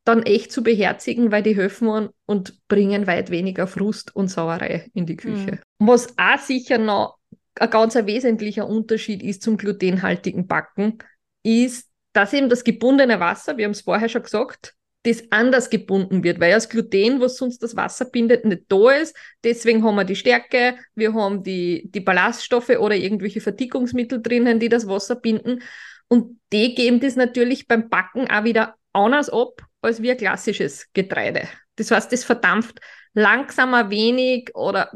[0.08, 5.06] dann echt zu beherzigen, weil die helfen und bringen weit weniger Frust und Sauerei in
[5.06, 5.60] die Küche.
[5.80, 5.88] Mhm.
[5.88, 7.18] Was auch sicher noch
[7.56, 11.00] ein ganz wesentlicher Unterschied ist zum glutenhaltigen Backen,
[11.44, 16.24] ist, dass eben das gebundene Wasser, wir haben es vorher schon gesagt, das anders gebunden
[16.24, 19.16] wird, weil das Gluten, was sonst das Wasser bindet, nicht da ist.
[19.44, 24.70] Deswegen haben wir die Stärke, wir haben die, die Ballaststoffe oder irgendwelche Verdickungsmittel drinnen, die
[24.70, 25.62] das Wasser binden.
[26.08, 30.88] Und die geben das natürlich beim Backen auch wieder anders ab als wie ein klassisches
[30.94, 31.48] Getreide.
[31.76, 32.80] Das heißt, das verdampft
[33.14, 34.92] langsamer, wenig oder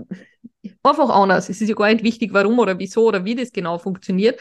[0.83, 1.49] einfach anders.
[1.49, 4.39] Es ist ja gar nicht wichtig, warum oder wieso oder wie das genau funktioniert.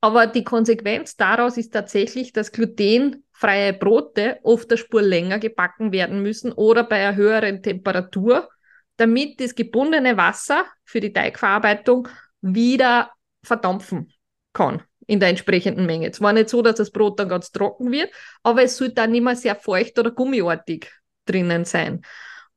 [0.00, 6.22] Aber die Konsequenz daraus ist tatsächlich, dass glutenfreie Brote oft eine Spur länger gebacken werden
[6.22, 8.48] müssen oder bei einer höheren Temperatur,
[8.96, 12.08] damit das gebundene Wasser für die Teigverarbeitung
[12.40, 13.10] wieder
[13.42, 14.12] verdampfen
[14.52, 16.10] kann in der entsprechenden Menge.
[16.10, 18.10] Es war nicht so, dass das Brot dann ganz trocken wird,
[18.42, 20.90] aber es sollte dann nicht mehr sehr feucht oder gummiartig
[21.26, 22.02] drinnen sein.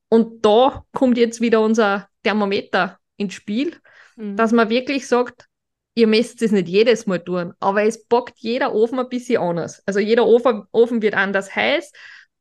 [0.09, 3.75] Und da kommt jetzt wieder unser Thermometer ins Spiel,
[4.15, 4.35] mhm.
[4.35, 5.45] dass man wirklich sagt,
[5.93, 9.83] ihr messt es nicht jedes Mal tun, aber es bockt jeder Ofen ein bisschen anders.
[9.85, 11.91] Also jeder Ofen, Ofen wird anders heiß.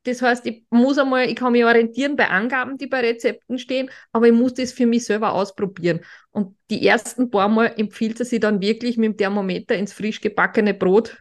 [0.09, 3.91] Das heißt, ich muss einmal, ich kann mich orientieren bei Angaben, die bei Rezepten stehen,
[4.13, 6.01] aber ich muss das für mich selber ausprobieren.
[6.31, 10.21] Und die ersten paar Mal empfiehlt es sich dann wirklich mit dem Thermometer ins frisch
[10.21, 11.19] gebackene Brot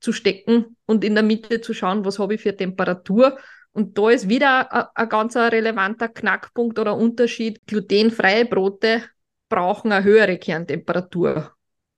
[0.00, 3.38] zu stecken und in der Mitte zu schauen, was habe ich für Temperatur.
[3.72, 7.60] Und da ist wieder ein, ein ganz relevanter Knackpunkt oder Unterschied.
[7.66, 9.02] Glutenfreie Brote
[9.48, 11.54] brauchen eine höhere Kerntemperatur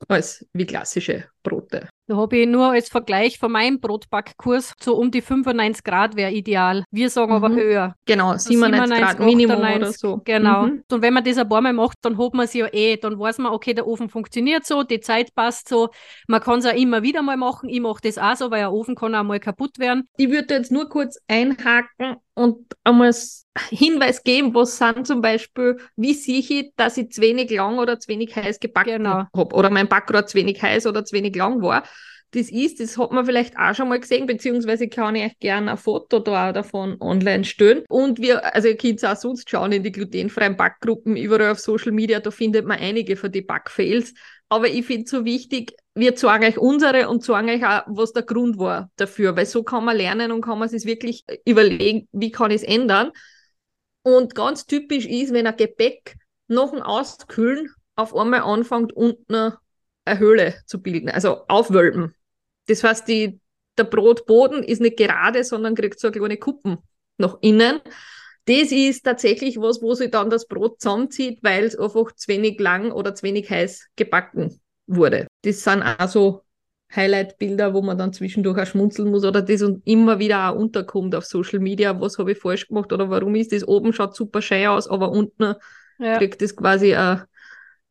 [0.08, 1.88] als wie klassische Brote.
[2.08, 6.30] Da habe ich nur als Vergleich von meinem Brotbackkurs so um die 95 Grad wäre
[6.30, 6.84] ideal.
[6.90, 7.44] Wir sagen mhm.
[7.44, 7.96] aber höher.
[8.04, 10.22] Genau, 97, 97 Grad Minimum 98, oder so.
[10.24, 10.66] Genau.
[10.66, 10.84] Mhm.
[10.90, 12.96] Und wenn man das ein paar Mal macht, dann hat man es ja eh.
[12.96, 15.90] Dann weiß man, okay, der Ofen funktioniert so, die Zeit passt so.
[16.28, 17.68] Man kann es auch immer wieder mal machen.
[17.68, 20.08] Ich mache das auch so, weil ein Ofen kann auch mal kaputt werden.
[20.16, 23.14] Ich würde jetzt nur kurz einhaken und einmal
[23.70, 27.98] Hinweis geben, was sind zum Beispiel, wie sehe ich, dass ich zu wenig lang oder
[27.98, 29.24] zu wenig heiß gebacken genau.
[29.34, 31.82] habe oder mein Backrad zu wenig heiß oder zu wenig lang war.
[32.32, 35.70] Das ist, das hat man vielleicht auch schon mal gesehen, beziehungsweise kann ich euch gerne
[35.70, 37.84] ein Foto da davon online stellen.
[37.88, 41.92] Und wir, also ihr könnt auch sonst schauen in die glutenfreien Backgruppen, überall auf Social
[41.92, 44.12] Media, da findet man einige von den Backfails.
[44.50, 48.12] Aber ich finde es so wichtig, wir zeigen euch unsere und zeigen euch auch, was
[48.12, 52.06] der Grund war dafür, weil so kann man lernen und kann man sich wirklich überlegen,
[52.12, 53.12] wie kann ich es ändern.
[54.02, 56.16] Und ganz typisch ist, wenn ein Gebäck
[56.48, 59.54] nach dem Auskühlen auf einmal anfängt, unten
[60.04, 62.14] eine Höhle zu bilden, also aufwölben.
[62.66, 63.40] Das heißt, die,
[63.78, 66.76] der Brotboden ist nicht gerade, sondern kriegt so eine kleine Kuppen
[67.16, 67.80] nach innen.
[68.44, 72.60] Das ist tatsächlich was, wo sich dann das Brot zusammenzieht, weil es einfach zu wenig
[72.60, 75.26] lang oder zu wenig heiß gebacken wurde.
[75.46, 76.42] Das sind auch so
[76.94, 81.14] Highlight-Bilder, wo man dann zwischendurch auch schmunzeln muss oder das und immer wieder auch unterkommt
[81.14, 84.42] auf Social Media, was habe ich falsch gemacht oder warum ist das oben schaut super
[84.42, 85.54] schön aus, aber unten
[85.98, 86.18] ja.
[86.18, 87.26] kriegt das quasi eine,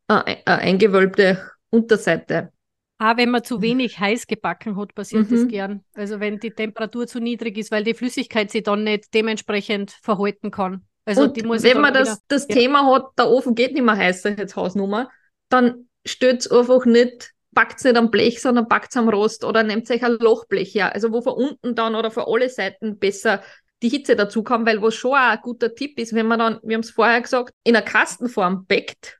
[0.08, 2.52] eine, eine eingewölbte Unterseite.
[2.98, 5.36] Auch wenn man zu wenig heiß gebacken hat, passiert mhm.
[5.36, 5.84] das gern.
[5.96, 10.52] Also wenn die Temperatur zu niedrig ist, weil die Flüssigkeit sich dann nicht dementsprechend verhalten
[10.52, 10.86] kann.
[11.04, 12.56] Also und wenn man das, wieder, das ja.
[12.56, 15.10] Thema hat, der Ofen geht nicht mehr heißer jetzt Hausnummer,
[15.50, 19.90] dann stellt es einfach nicht, packt nicht am Blech, sondern packt am Rost oder nehmt
[19.90, 20.94] euch ein Lochblech her.
[20.94, 23.42] Also wo von unten dann oder von alle Seiten besser
[23.82, 26.60] die Hitze dazu kommt, weil was schon auch ein guter Tipp ist, wenn man dann,
[26.64, 29.20] wir haben es vorher gesagt, in einer Kastenform backt,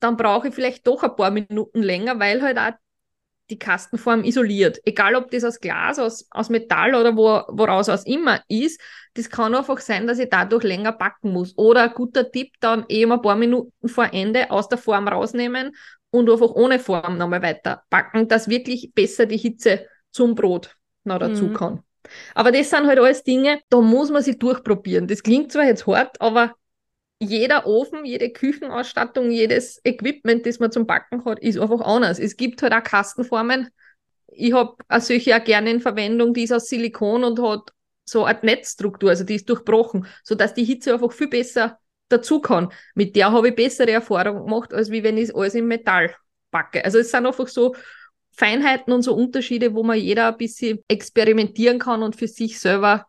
[0.00, 2.72] dann brauche ich vielleicht doch ein paar Minuten länger, weil halt auch
[3.50, 4.78] die Kastenform isoliert.
[4.84, 8.80] Egal, ob das aus Glas, aus, aus Metall oder wo, woraus aus immer ist,
[9.14, 11.56] das kann einfach sein, dass ich dadurch länger backen muss.
[11.56, 15.72] Oder ein guter Tipp, dann eben ein paar Minuten vor Ende aus der Form rausnehmen
[16.14, 21.18] und einfach ohne Form nochmal weiter backen, dass wirklich besser die Hitze zum Brot noch
[21.18, 21.54] dazu mhm.
[21.54, 21.82] kann.
[22.34, 25.08] Aber das sind halt alles Dinge, da muss man sich durchprobieren.
[25.08, 26.54] Das klingt zwar jetzt hart, aber
[27.18, 32.20] jeder Ofen, jede Küchenausstattung, jedes Equipment, das man zum Backen hat, ist einfach anders.
[32.20, 33.70] Es gibt halt auch Kastenformen.
[34.28, 37.72] Ich habe solche auch gerne in Verwendung, die ist aus Silikon und hat
[38.04, 42.70] so eine Netzstruktur, also die ist durchbrochen, sodass die Hitze einfach viel besser dazu kann.
[42.94, 46.14] Mit der habe ich bessere Erfahrungen gemacht, als wie wenn ich alles im Metall
[46.50, 46.84] backe.
[46.84, 47.74] Also es sind einfach so
[48.32, 53.06] Feinheiten und so Unterschiede, wo man jeder ein bisschen experimentieren kann und für sich selber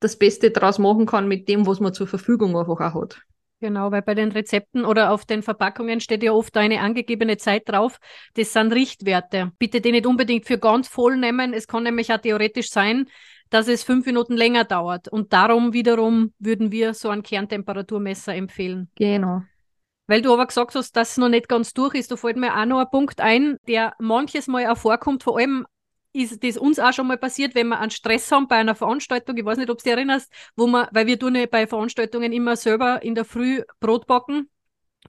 [0.00, 3.22] das Beste draus machen kann mit dem, was man zur Verfügung einfach auch hat.
[3.60, 7.62] Genau, weil bei den Rezepten oder auf den Verpackungen steht ja oft eine angegebene Zeit
[7.66, 7.98] drauf.
[8.34, 9.52] Das sind Richtwerte.
[9.58, 11.54] Bitte die nicht unbedingt für ganz voll nehmen.
[11.54, 13.06] Es kann nämlich auch theoretisch sein,
[13.50, 15.08] dass es fünf Minuten länger dauert.
[15.08, 18.90] Und darum wiederum würden wir so ein Kerntemperaturmesser empfehlen.
[18.96, 19.42] Genau.
[20.06, 22.54] Weil du aber gesagt hast, dass es noch nicht ganz durch ist, da fällt mir
[22.58, 25.66] auch noch ein Punkt ein, der manches Mal auch vorkommt, vor allem
[26.12, 29.36] ist das uns auch schon mal passiert, wenn wir einen Stress haben bei einer Veranstaltung,
[29.36, 32.32] ich weiß nicht, ob du dich erinnerst, wo man, weil wir tun ja bei Veranstaltungen
[32.32, 34.48] immer selber in der Früh Brot backen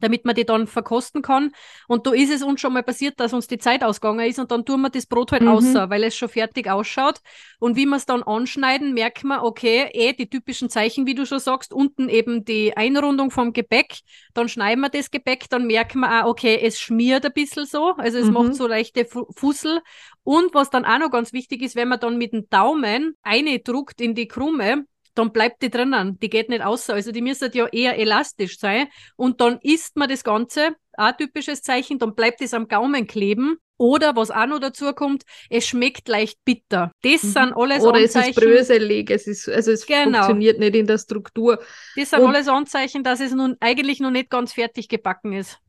[0.02, 1.52] damit man die dann verkosten kann.
[1.88, 4.52] Und da ist es uns schon mal passiert, dass uns die Zeit ausgegangen ist und
[4.52, 5.50] dann tun wir das Brot halt mhm.
[5.50, 7.22] außer, weil es schon fertig ausschaut.
[7.60, 11.26] Und wie wir es dann anschneiden, merken wir, okay, eh die typischen Zeichen, wie du
[11.26, 14.00] schon sagst, unten eben die Einrundung vom Gebäck.
[14.34, 17.94] Dann schneiden wir das Gebäck, dann merken wir auch, okay, es schmiert ein bisschen so,
[17.98, 18.34] also es mhm.
[18.34, 19.82] macht so leichte Fussel.
[20.24, 23.60] Und was dann auch noch ganz wichtig ist, wenn man dann mit dem Daumen eine
[23.60, 24.86] druckt in die Krume,
[25.16, 26.20] dann bleibt die drinnen.
[26.20, 26.90] Die geht nicht aus.
[26.90, 28.88] Also die müssen ja eher elastisch sein.
[29.16, 33.58] Und dann isst man das Ganze, ein typisches Zeichen, dann bleibt es am Gaumen kleben.
[33.78, 36.92] Oder was auch noch dazu kommt, es schmeckt leicht bitter.
[37.02, 37.28] Das mhm.
[37.28, 38.30] sind alles Oder Anzeichen.
[38.30, 40.20] es ist bröselig, es ist, also es genau.
[40.20, 41.60] funktioniert nicht in der Struktur.
[41.98, 45.60] Das sind Und alles Anzeichen, dass es nun eigentlich noch nicht ganz fertig gebacken ist.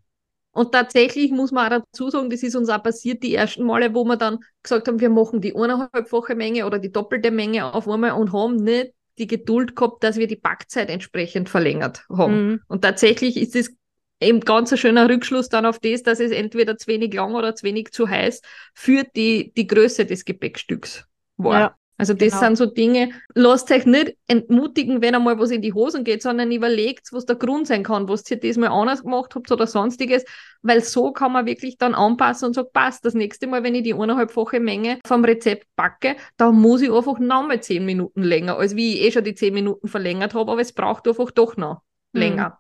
[0.53, 3.93] Und tatsächlich muss man auch dazu sagen, das ist uns auch passiert, die ersten Male,
[3.93, 7.89] wo wir dann gesagt haben, wir machen die eineinhalbfache Menge oder die doppelte Menge auf
[7.89, 12.49] einmal und haben nicht die Geduld gehabt, dass wir die Backzeit entsprechend verlängert haben.
[12.49, 12.61] Mhm.
[12.69, 13.75] Und tatsächlich ist es
[14.21, 17.55] eben ganz ein schöner Rückschluss dann auf das, dass es entweder zu wenig lang oder
[17.55, 18.43] zu wenig zu heiß
[18.75, 21.07] für die, die Größe des Gepäckstücks
[21.37, 21.61] war.
[21.61, 21.77] Ja.
[21.99, 22.41] Also das genau.
[22.41, 26.53] sind so Dinge, lasst euch nicht entmutigen, wenn einmal was in die Hosen geht, sondern
[26.53, 30.25] überlegt, was der Grund sein kann, was ihr diesmal anders gemacht habt oder sonstiges,
[30.63, 33.85] weil so kann man wirklich dann anpassen und sagen, passt, das nächste Mal, wenn ich
[33.85, 38.77] die eineinhalbfache Menge vom Rezept backe, dann muss ich einfach nochmal zehn Minuten länger, als
[38.77, 41.83] wie ich eh schon die zehn Minuten verlängert habe, aber es braucht einfach doch noch
[42.13, 42.21] mhm.
[42.21, 42.59] länger.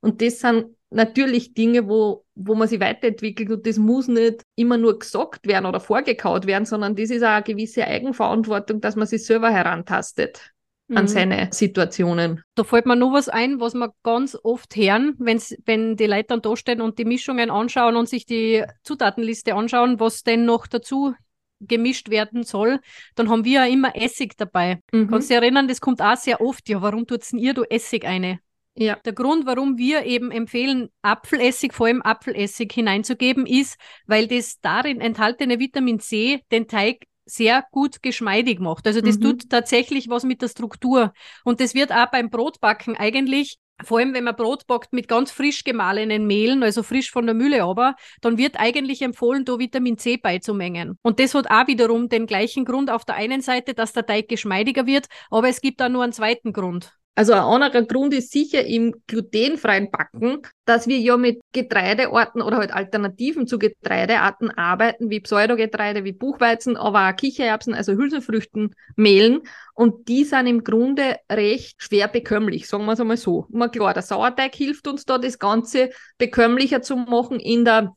[0.00, 4.76] Und das sind natürlich Dinge, wo, wo man sich weiterentwickelt und das muss nicht immer
[4.76, 9.06] nur gesagt werden oder vorgekaut werden, sondern das ist auch eine gewisse Eigenverantwortung, dass man
[9.06, 10.52] sich selber herantastet
[10.92, 11.08] an mhm.
[11.08, 12.42] seine Situationen.
[12.56, 16.28] Da fällt mir noch was ein, was wir ganz oft hören, wenn's, wenn die Leute
[16.28, 20.66] dann da stehen und die Mischungen anschauen und sich die Zutatenliste anschauen, was denn noch
[20.66, 21.14] dazu
[21.60, 22.80] gemischt werden soll,
[23.14, 24.80] dann haben wir ja immer Essig dabei.
[24.92, 25.08] Mhm.
[25.08, 26.68] Kannst du dich erinnern, das kommt auch sehr oft.
[26.68, 28.40] Ja, warum tut denn ihr du Essig eine?
[28.74, 28.96] Ja.
[29.04, 35.00] Der Grund, warum wir eben empfehlen, Apfelessig, vor allem Apfelessig hineinzugeben, ist, weil das darin
[35.00, 38.86] enthaltene Vitamin C den Teig sehr gut geschmeidig macht.
[38.86, 39.22] Also das mhm.
[39.22, 41.12] tut tatsächlich was mit der Struktur.
[41.44, 45.30] Und das wird auch beim Brotbacken eigentlich vor allem wenn man Brot backt mit ganz
[45.30, 49.98] frisch gemahlenen Mehlen, also frisch von der Mühle aber, dann wird eigentlich empfohlen, da Vitamin
[49.98, 50.98] C beizumengen.
[51.02, 54.28] Und das hat auch wiederum den gleichen Grund auf der einen Seite, dass der Teig
[54.28, 56.92] geschmeidiger wird, aber es gibt auch nur einen zweiten Grund.
[57.20, 62.56] Also ein anderer Grund ist sicher im glutenfreien Backen, dass wir ja mit Getreidearten oder
[62.56, 69.42] halt Alternativen zu Getreidearten arbeiten, wie Pseudogetreide, wie Buchweizen, aber auch Kichererbsen, also Hülsenfrüchten, Mehlen.
[69.74, 73.44] Und die sind im Grunde recht schwer bekömmlich, sagen wir es einmal so.
[73.50, 77.94] Mal klar, der Sauerteig hilft uns da, das Ganze bekömmlicher zu machen in der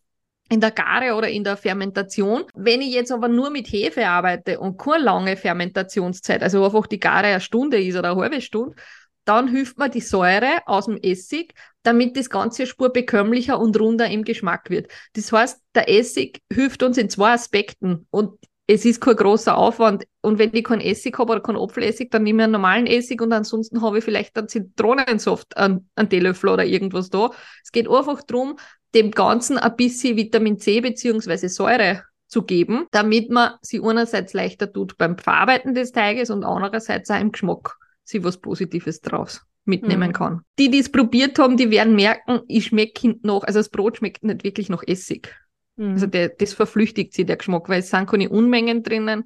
[0.50, 2.44] in der Gare oder in der Fermentation.
[2.54, 7.00] Wenn ich jetzt aber nur mit Hefe arbeite und keine lange Fermentationszeit, also einfach die
[7.00, 8.76] Gare eine Stunde ist oder eine halbe Stunde,
[9.26, 11.54] dann hilft mir die Säure aus dem Essig,
[11.84, 14.92] damit das Ganze spur bekömmlicher und runder im Geschmack wird.
[15.14, 20.06] Das heißt, der Essig hilft uns in zwei Aspekten und es ist kein großer Aufwand.
[20.22, 23.22] Und wenn ich keinen Essig habe oder keinen Apfelessig, dann nehme ich einen normalen Essig
[23.22, 27.32] und ansonsten habe ich vielleicht einen Zitronensaft, einen, einen Teelöffel oder irgendwas da.
[27.62, 28.58] Es geht einfach darum,
[28.96, 34.72] dem Ganzen ein bisschen Vitamin C beziehungsweise Säure zu geben, damit man sie einerseits leichter
[34.72, 40.10] tut beim Verarbeiten des Teiges und andererseits auch im Geschmack sie was Positives draus mitnehmen
[40.10, 40.14] mhm.
[40.14, 40.42] kann.
[40.60, 43.98] Die, die es probiert haben, die werden merken, ich schmecke hinten noch, also das Brot
[43.98, 45.34] schmeckt nicht wirklich nach Essig.
[45.78, 45.92] Mhm.
[45.92, 49.24] Also der, das verflüchtigt sich der Geschmack, weil es sind keine Unmengen drinnen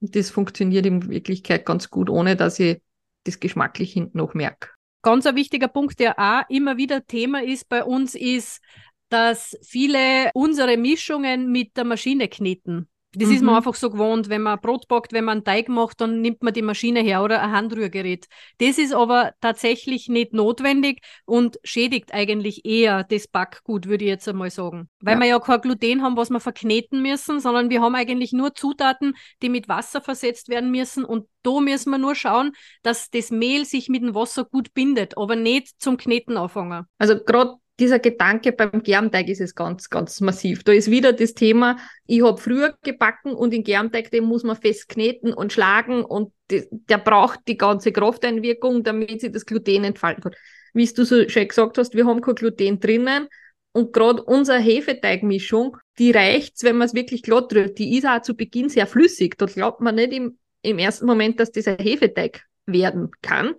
[0.00, 2.80] und das funktioniert in Wirklichkeit ganz gut, ohne dass ich
[3.24, 4.68] das geschmacklich hinten noch merke.
[5.02, 8.60] Ganz ein wichtiger Punkt, der auch immer wieder Thema ist bei uns, ist,
[9.08, 12.88] dass viele unsere Mischungen mit der Maschine kneten.
[13.12, 13.34] Das mhm.
[13.34, 13.56] ist man mhm.
[13.56, 16.54] einfach so gewohnt, wenn man Brot backt, wenn man einen Teig macht, dann nimmt man
[16.54, 18.26] die Maschine her oder ein Handrührgerät.
[18.58, 24.28] Das ist aber tatsächlich nicht notwendig und schädigt eigentlich eher das Backgut, würde ich jetzt
[24.28, 24.88] einmal sagen.
[25.00, 25.20] Weil ja.
[25.20, 29.14] wir ja kein Gluten haben, was wir verkneten müssen, sondern wir haben eigentlich nur Zutaten,
[29.42, 32.52] die mit Wasser versetzt werden müssen und da müssen wir nur schauen,
[32.82, 36.84] dass das Mehl sich mit dem Wasser gut bindet, aber nicht zum Kneten anfangen.
[36.98, 40.62] Also gerade dieser Gedanke beim Germteig ist es ganz, ganz massiv.
[40.62, 44.56] Da ist wieder das Thema, ich habe früher gebacken und den Germteig, den muss man
[44.56, 49.84] fest kneten und schlagen und die, der braucht die ganze Krafteinwirkung, damit sich das Gluten
[49.84, 50.34] entfalten kann.
[50.74, 53.28] Wie du so schön gesagt hast, wir haben kein Gluten drinnen
[53.72, 57.78] und gerade unsere Hefeteigmischung, die reicht's, wenn man es wirklich glatt rührt.
[57.78, 59.38] Die ist auch zu Beginn sehr flüssig.
[59.38, 63.54] Da glaubt man nicht im, im ersten Moment, dass dieser Hefeteig werden kann.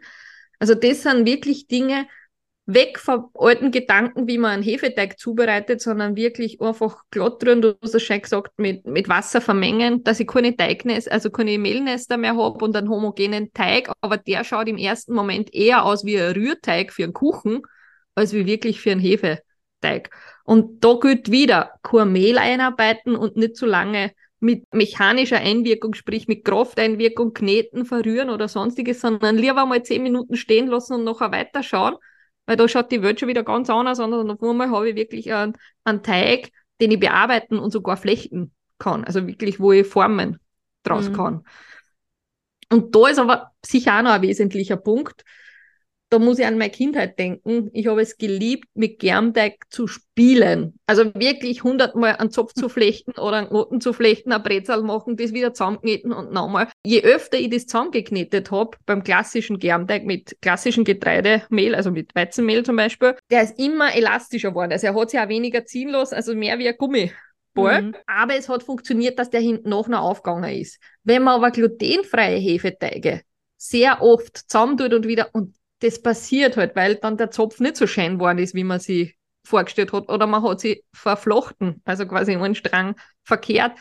[0.60, 2.08] Also das sind wirklich Dinge,
[2.74, 7.76] weg von alten Gedanken, wie man einen Hefeteig zubereitet, sondern wirklich einfach glatt rühren, du
[7.82, 12.18] hast es schon gesagt, mit, mit Wasser vermengen, dass ich keine Teignester, also keine Mehlnester
[12.18, 16.20] mehr habe und einen homogenen Teig, aber der schaut im ersten Moment eher aus wie
[16.20, 17.62] ein Rührteig für einen Kuchen,
[18.16, 20.10] als wie wirklich für einen Hefeteig.
[20.44, 26.28] Und da gilt wieder, kein Mehl einarbeiten und nicht zu lange mit mechanischer Einwirkung, sprich
[26.28, 31.32] mit Krafteinwirkung, kneten, verrühren oder sonstiges, sondern lieber mal zehn Minuten stehen lassen und nachher
[31.32, 31.96] weiterschauen,
[32.46, 34.96] weil da schaut die Welt schon wieder ganz anders aus und auf einmal habe ich
[34.96, 39.04] wirklich einen, einen Teig, den ich bearbeiten und sogar flechten kann.
[39.04, 40.40] Also wirklich, wo ich Formen
[40.84, 41.14] draus mhm.
[41.14, 41.44] kann.
[42.72, 45.24] Und da ist aber sicher auch noch ein wesentlicher Punkt,
[46.12, 47.70] da muss ich an meine Kindheit denken.
[47.72, 50.78] Ich habe es geliebt, mit Germteig zu spielen.
[50.86, 55.16] Also wirklich hundertmal einen Zopf zu flechten oder einen Knoten zu flechten, ein Brezel machen,
[55.16, 56.68] das wieder zusammenkneten und nochmal.
[56.86, 62.64] Je öfter ich das zusammengeknetet habe, beim klassischen Germteig mit klassischem Getreidemehl, also mit Weizenmehl
[62.64, 64.74] zum Beispiel, der ist immer elastischer geworden.
[64.74, 67.14] Also er hat sich auch weniger ziehen lassen, also mehr wie ein Gummi.
[67.56, 67.96] Mhm.
[68.06, 70.78] Aber es hat funktioniert, dass der hinten noch noch aufgegangen ist.
[71.04, 73.22] Wenn man aber glutenfreie Hefeteige
[73.58, 77.88] sehr oft zusammentut und wieder, und das passiert halt, weil dann der Zopf nicht so
[77.88, 82.36] schön geworden ist, wie man sie vorgestellt hat, oder man hat sie verflochten, also quasi
[82.36, 83.74] einen Strang verkehrt.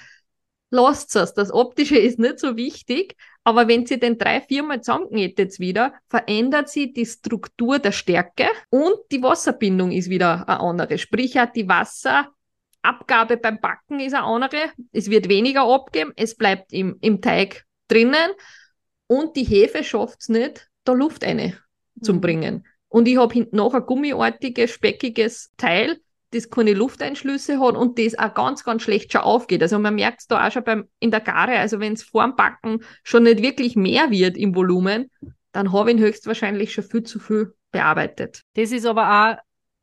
[0.71, 1.35] Lasst es.
[1.35, 6.69] Das Optische ist nicht so wichtig, aber wenn sie den drei, viermal zusammenknetet wieder, verändert
[6.69, 10.97] sie die Struktur der Stärke und die Wasserbindung ist wieder eine andere.
[10.97, 14.71] Sprich, auch die Wasserabgabe beim Backen ist eine andere.
[14.93, 18.31] Es wird weniger abgeben, es bleibt im, im Teig drinnen
[19.09, 21.59] und die Hefe schafft es nicht, da Luft eine
[22.01, 22.21] zum mhm.
[22.21, 22.67] Bringen.
[22.89, 26.01] Und ich habe hinten noch ein gummiartiges, speckiges Teil,
[26.33, 29.63] das keine Lufteinschlüsse hat und das auch ganz, ganz schlecht schon aufgeht.
[29.63, 32.37] Also man merkt es da auch schon beim, in der Gare, also wenn es vorm
[32.37, 35.11] Backen schon nicht wirklich mehr wird im Volumen,
[35.53, 38.43] dann habe ich ihn höchstwahrscheinlich schon viel zu viel bearbeitet.
[38.55, 39.37] Das ist aber auch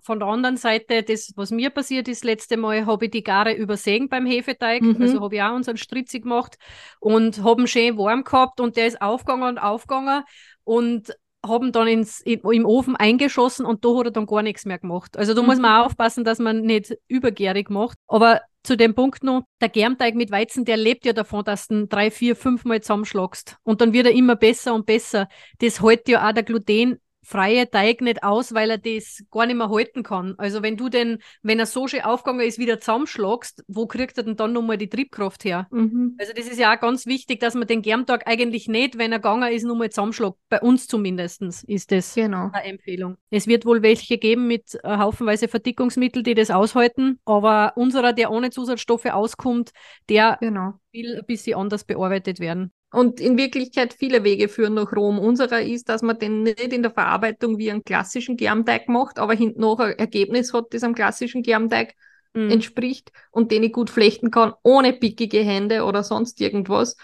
[0.08, 3.54] von der anderen Seite, das, was mir passiert ist, letzte Mal habe ich die Gare
[3.54, 4.82] übersägen beim Hefeteig.
[4.82, 5.02] Mhm.
[5.02, 6.58] Also habe ich auch unseren Stritzi gemacht
[7.02, 10.24] und habe ihn schön warm gehabt und der ist aufgegangen und aufgegangen.
[10.64, 11.14] Und
[11.46, 15.18] haben dann ins, im Ofen eingeschossen und da hat er dann gar nichts mehr gemacht.
[15.18, 15.48] Also da mhm.
[15.48, 17.98] muss man auch aufpassen, dass man nicht übergärig macht.
[18.08, 21.76] Aber zu dem Punkt noch, der Germteig mit Weizen, der lebt ja davon, dass du
[21.76, 23.58] ihn drei, vier, fünf Mal zusammenschlagst.
[23.64, 25.30] Und dann wird er immer besser und besser.
[25.60, 29.58] Das hält ja auch der Gluten freie Teig nicht aus, weil er das gar nicht
[29.58, 30.36] mehr halten kann.
[30.38, 34.24] Also wenn du den, wenn er so schön aufgegangen ist, wieder zusammenschlagst, wo kriegt er
[34.24, 35.68] denn dann nochmal die Triebkraft her?
[35.72, 36.16] Mhm.
[36.20, 39.20] Also das ist ja auch ganz wichtig, dass man den Germtag eigentlich nicht, wenn er
[39.20, 40.38] gegangen ist, nochmal zusammenschlagt.
[40.50, 42.50] Bei uns zumindest ist das genau.
[42.54, 43.18] eine Empfehlung.
[43.30, 48.32] Es wird wohl welche geben mit äh, haufenweise Verdickungsmittel, die das aushalten, aber unserer, der
[48.32, 49.72] ohne Zusatzstoffe auskommt,
[50.10, 50.74] der genau.
[50.92, 52.72] will ein bisschen anders bearbeitet werden.
[52.92, 55.20] Und in Wirklichkeit viele Wege führen nach Rom.
[55.20, 59.34] Unserer ist, dass man den nicht in der Verarbeitung wie einen klassischen Germteig macht, aber
[59.34, 61.96] hinten noch ein Ergebnis hat, das am klassischen Germteig
[62.34, 62.50] mhm.
[62.50, 66.96] entspricht und den ich gut flechten kann, ohne pickige Hände oder sonst irgendwas,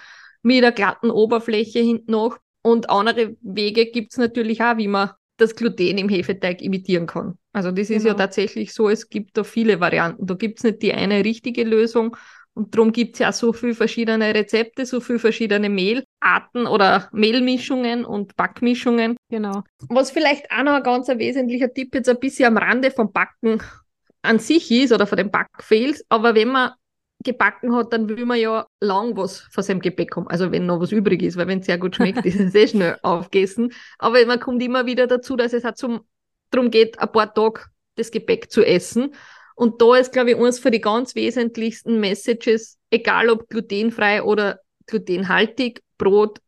[0.42, 2.38] mit einer glatten Oberfläche hinten noch.
[2.62, 7.38] Und andere Wege gibt es natürlich auch, wie man das Gluten im Hefeteig imitieren kann.
[7.52, 8.10] Also das ist genau.
[8.10, 10.26] ja tatsächlich so, es gibt da viele Varianten.
[10.26, 12.16] Da gibt es nicht die eine richtige Lösung
[12.56, 18.06] und darum gibt es ja so viele verschiedene Rezepte, so viele verschiedene Mehlarten oder Mehlmischungen
[18.06, 19.18] und Backmischungen.
[19.30, 19.64] Genau.
[19.90, 23.62] Was vielleicht auch noch ein ganz wesentlicher Tipp jetzt ein bisschen am Rande vom Backen
[24.22, 26.72] an sich ist oder von den Backfails, aber wenn man
[27.24, 30.28] gebacken hat, dann will man ja lang was von seinem Gebäck haben.
[30.28, 32.68] Also wenn noch was übrig ist, weil wenn es sehr gut schmeckt, ist es sehr
[32.68, 33.72] schnell aufgegessen.
[33.98, 36.02] Aber man kommt immer wieder dazu, dass es halt zum,
[36.52, 37.62] darum geht, ein paar Tage
[37.96, 39.14] das Gebäck zu essen.
[39.56, 44.60] Und da ist, glaube ich, eines von den ganz wesentlichsten Messages, egal ob glutenfrei oder
[44.88, 46.40] glutenhaltig, Brot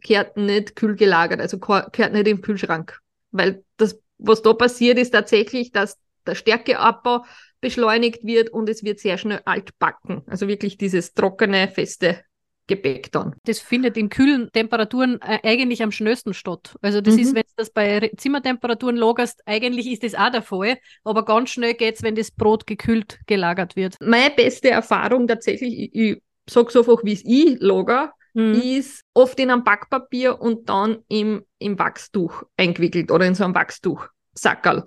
[0.00, 2.98] gehört nicht kühl gelagert, also gehört nicht im Kühlschrank.
[3.30, 7.24] Weil das, was da passiert, ist tatsächlich, dass der Stärkeabbau
[7.60, 10.22] beschleunigt wird und es wird sehr schnell altbacken.
[10.26, 12.22] Also wirklich dieses trockene, feste
[12.66, 13.34] Gebäck dann.
[13.44, 16.76] Das findet in kühlen Temperaturen äh, eigentlich am schnellsten statt.
[16.80, 17.20] Also das mhm.
[17.20, 21.50] ist, wenn du das bei Zimmertemperaturen lagerst, eigentlich ist das auch der Fall, aber ganz
[21.50, 23.96] schnell geht es, wenn das Brot gekühlt gelagert wird.
[24.00, 28.54] Meine beste Erfahrung tatsächlich, ich, ich sage es einfach, wie es ich lager, mhm.
[28.54, 33.54] ist oft in einem Backpapier und dann im, im Wachstuch eingewickelt oder in so einem
[33.54, 34.84] Wachstuchsackerl.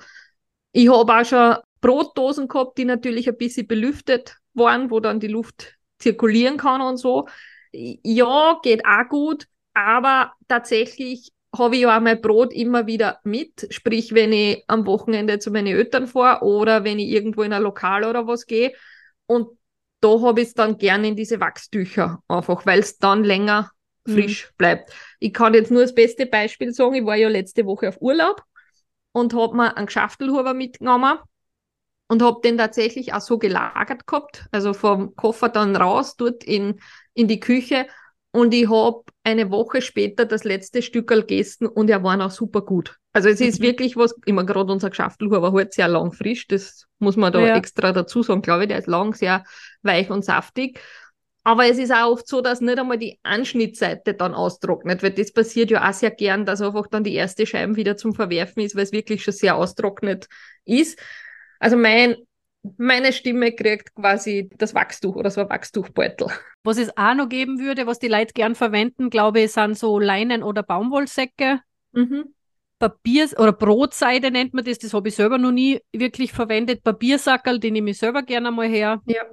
[0.71, 5.28] Ich habe auch schon Brotdosen gehabt, die natürlich ein bisschen belüftet waren, wo dann die
[5.28, 7.28] Luft zirkulieren kann und so
[7.76, 13.67] ja, geht auch gut, aber tatsächlich habe ich ja auch mein Brot immer wieder mit.
[13.69, 17.61] Sprich, wenn ich am Wochenende zu meinen Eltern fahre oder wenn ich irgendwo in ein
[17.61, 18.73] Lokal oder was gehe.
[19.26, 19.49] Und
[20.01, 23.71] da habe ich es dann gerne in diese Wachstücher, einfach weil es dann länger
[24.05, 24.13] mhm.
[24.13, 24.57] frisch mhm.
[24.57, 24.93] bleibt.
[25.19, 26.95] Ich kann jetzt nur das beste Beispiel sagen.
[26.95, 28.43] Ich war ja letzte Woche auf Urlaub
[29.11, 31.19] und habe mir einen Geschäftelhuber mitgenommen
[32.07, 36.80] und habe den tatsächlich auch so gelagert gehabt, also vom Koffer dann raus, dort in,
[37.16, 37.88] in die Küche
[38.32, 42.61] und ich habe eine Woche später das letzte Stück gegessen und er war noch super
[42.61, 42.97] gut.
[43.13, 43.63] Also es ist mhm.
[43.63, 47.55] wirklich was, immer gerade unser Geschäftelhuber halt sehr lang frisch, das muss man da ja.
[47.55, 49.45] extra dazu sagen, glaube ich, der ist lang, sehr
[49.84, 50.80] weich und saftig.
[51.45, 55.32] Aber es ist auch oft so, dass nicht einmal die Anschnittseite dann austrocknet, weil das
[55.32, 58.76] passiert ja auch sehr gern, dass einfach dann die erste Scheibe wieder zum Verwerfen ist,
[58.76, 60.28] weil es wirklich schon sehr austrocknet
[60.66, 60.99] ist.
[61.59, 62.16] Also mein,
[62.78, 66.28] meine Stimme kriegt quasi das Wachstuch oder so ein Wachstuchbeutel.
[66.63, 69.99] Was es auch noch geben würde, was die Leute gern verwenden, glaube ich, sind so
[69.99, 71.59] Leinen- oder Baumwollsäcke.
[71.91, 72.34] Mhm.
[72.80, 76.84] Papier- oder Brotseide nennt man das, das habe ich selber noch nie wirklich verwendet.
[76.84, 79.01] Papiersackerl, die nehme ich selber gerne mal her.
[79.05, 79.24] Ja.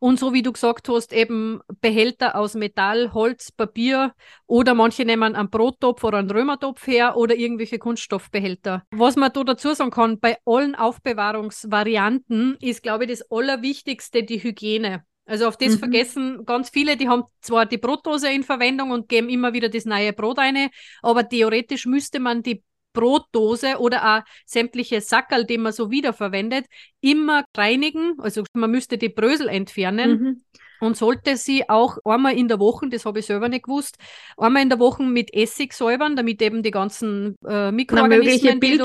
[0.00, 4.12] Und so wie du gesagt hast, eben Behälter aus Metall, Holz, Papier
[4.46, 8.82] oder manche nehmen einen Brottopf oder einen Römertopf her oder irgendwelche Kunststoffbehälter.
[8.90, 14.42] Was man da dazu sagen kann, bei allen Aufbewahrungsvarianten ist, glaube ich, das Allerwichtigste die
[14.42, 15.04] Hygiene.
[15.26, 15.78] Also auf das mhm.
[15.78, 19.84] vergessen ganz viele, die haben zwar die Brotdose in Verwendung und geben immer wieder das
[19.84, 20.70] neue Brot eine,
[21.02, 22.62] aber theoretisch müsste man die
[22.96, 26.66] Brotdose oder auch sämtliche Sackerl, die man so wiederverwendet,
[27.00, 28.14] immer reinigen.
[28.18, 30.10] Also man müsste die Brösel entfernen.
[30.10, 30.42] Mhm.
[30.78, 33.96] Und sollte sie auch einmal in der Woche, das habe ich selber nicht gewusst,
[34.36, 38.76] einmal in der Woche mit Essig säubern, damit eben die ganzen äh, Mikroorganismen, Na, die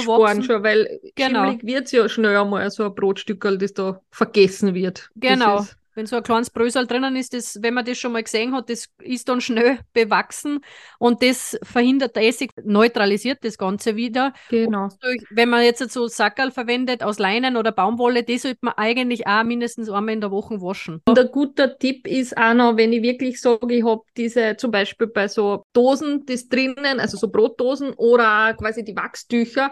[0.42, 1.54] schon, weil genau.
[1.62, 5.10] wird es ja schnell einmal so ein Brotstückel, das da vergessen wird.
[5.16, 5.66] Genau.
[5.96, 8.70] Wenn so ein kleines Brösel drinnen ist, das, wenn man das schon mal gesehen hat,
[8.70, 10.60] das ist dann schnell bewachsen
[11.00, 14.34] und das verhindert der Essig, neutralisiert das Ganze wieder.
[14.50, 14.90] Genau.
[15.02, 19.28] Durch, wenn man jetzt so Sackerl verwendet aus Leinen oder Baumwolle, das sollte man eigentlich
[19.28, 21.02] auch mindestens einmal in der Woche waschen.
[21.06, 24.72] Und ein guter Tipp ist auch noch, wenn ich wirklich sage, ich habe diese zum
[24.72, 29.72] Beispiel bei so Dosen, das drinnen, also so Brotdosen oder quasi die Wachstücher,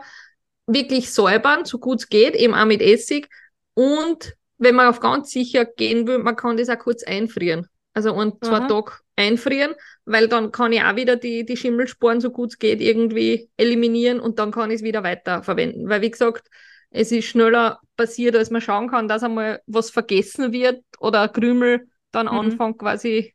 [0.67, 3.27] wirklich säubern, so gut es geht, eben auch mit Essig
[3.73, 7.67] und wenn man auf ganz sicher gehen will, man kann das auch kurz einfrieren.
[7.93, 9.73] Also ein, zwei Tage einfrieren,
[10.05, 14.19] weil dann kann ich auch wieder die, die Schimmelsporen so gut es geht irgendwie eliminieren
[14.19, 15.89] und dann kann ich es wieder weiter verwenden.
[15.89, 16.47] Weil wie gesagt,
[16.91, 21.33] es ist schneller passiert, als man schauen kann, dass einmal was vergessen wird oder ein
[21.33, 22.33] Krümel dann mhm.
[22.33, 23.33] anfängt quasi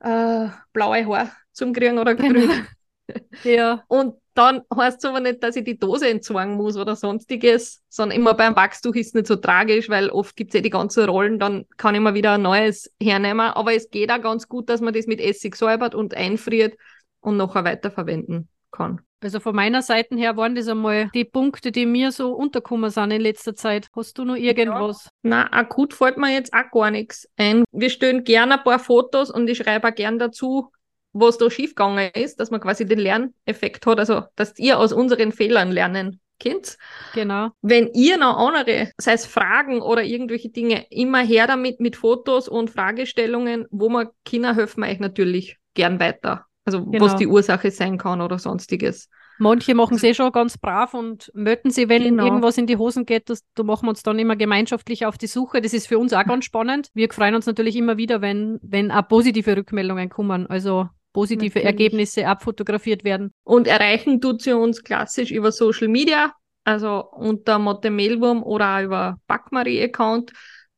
[0.00, 2.34] äh, blaue Haare zum kriegen oder grün.
[2.34, 3.56] Genau.
[3.56, 3.84] ja.
[3.88, 8.16] Und dann heißt es aber nicht, dass ich die Dose entzwingen muss oder sonstiges, sondern
[8.16, 11.04] immer beim Wachstuch ist es nicht so tragisch, weil oft gibt es ja die ganzen
[11.04, 13.50] Rollen, dann kann ich mal wieder ein neues hernehmen.
[13.50, 16.74] Aber es geht auch ganz gut, dass man das mit Essig säubert und einfriert
[17.20, 19.02] und nachher weiterverwenden kann.
[19.22, 23.10] Also von meiner Seite her waren das einmal die Punkte, die mir so untergekommen sind
[23.10, 23.88] in letzter Zeit.
[23.94, 25.04] Hast du noch irgendwas?
[25.04, 25.10] Ja.
[25.22, 27.64] Na, akut fällt mir jetzt auch gar nichts ein.
[27.72, 30.70] Wir stellen gerne ein paar Fotos und ich schreibe auch gerne dazu,
[31.12, 35.32] was da schiefgegangen ist, dass man quasi den Lerneffekt hat, also dass ihr aus unseren
[35.32, 36.78] Fehlern lernen könnt.
[37.14, 37.50] Genau.
[37.62, 42.48] Wenn ihr noch andere, sei es Fragen oder irgendwelche Dinge, immer her damit mit Fotos
[42.48, 46.46] und Fragestellungen, wo man Kinder helfen euch natürlich gern weiter.
[46.64, 47.04] Also genau.
[47.04, 49.08] was die Ursache sein kann oder sonstiges.
[49.38, 52.26] Manche machen es eh schon ganz brav und melden sie, wenn genau.
[52.26, 53.30] irgendwas in die Hosen geht.
[53.30, 55.62] Das, da machen wir uns dann immer gemeinschaftlich auf die Suche.
[55.62, 56.90] Das ist für uns auch ganz spannend.
[56.92, 60.46] Wir freuen uns natürlich immer wieder, wenn, wenn auch positive Rückmeldungen kommen.
[60.46, 61.66] Also positive Natürlich.
[61.66, 63.32] Ergebnisse abfotografiert werden.
[63.44, 66.32] Und erreichen tut sie uns klassisch über Social Media,
[66.64, 70.32] also unter Motte Mailwurm oder auch über Backmarie-Account.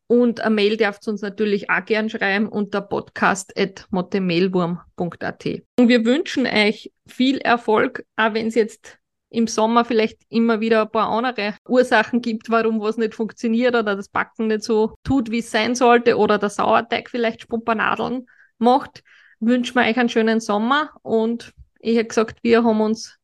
[0.06, 5.46] Und eine Mail darfst du uns natürlich auch gern schreiben unter podcast.mottemehlwurm.at.
[5.78, 8.98] Und wir wünschen euch viel Erfolg, auch wenn es jetzt
[9.30, 13.96] im Sommer vielleicht immer wieder ein paar andere Ursachen gibt, warum was nicht funktioniert oder
[13.96, 18.26] das Backen nicht so tut, wie es sein sollte oder der Sauerteig vielleicht Spumpanadeln
[18.58, 19.02] macht
[19.42, 23.18] wünschen wir euch einen schönen Sommer und ich hätte gesagt, wir haben uns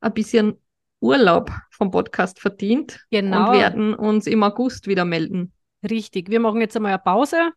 [0.00, 0.54] ein bisschen
[1.00, 3.50] Urlaub vom Podcast verdient genau.
[3.50, 5.52] und werden uns im August wieder melden.
[5.88, 7.50] Richtig, wir machen jetzt einmal eine Pause,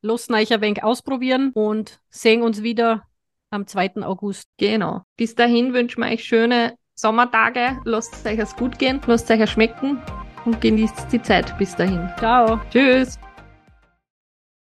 [0.00, 3.02] lassen euch ein wenig ausprobieren und sehen uns wieder
[3.50, 4.02] am 2.
[4.02, 4.48] August.
[4.56, 5.02] Genau.
[5.16, 7.80] Bis dahin wünschen wir euch schöne Sommertage.
[7.84, 10.00] Lasst es euch es gut gehen, lasst es euch schmecken
[10.44, 12.08] und genießt die Zeit bis dahin.
[12.18, 12.60] Ciao.
[12.70, 13.18] Tschüss.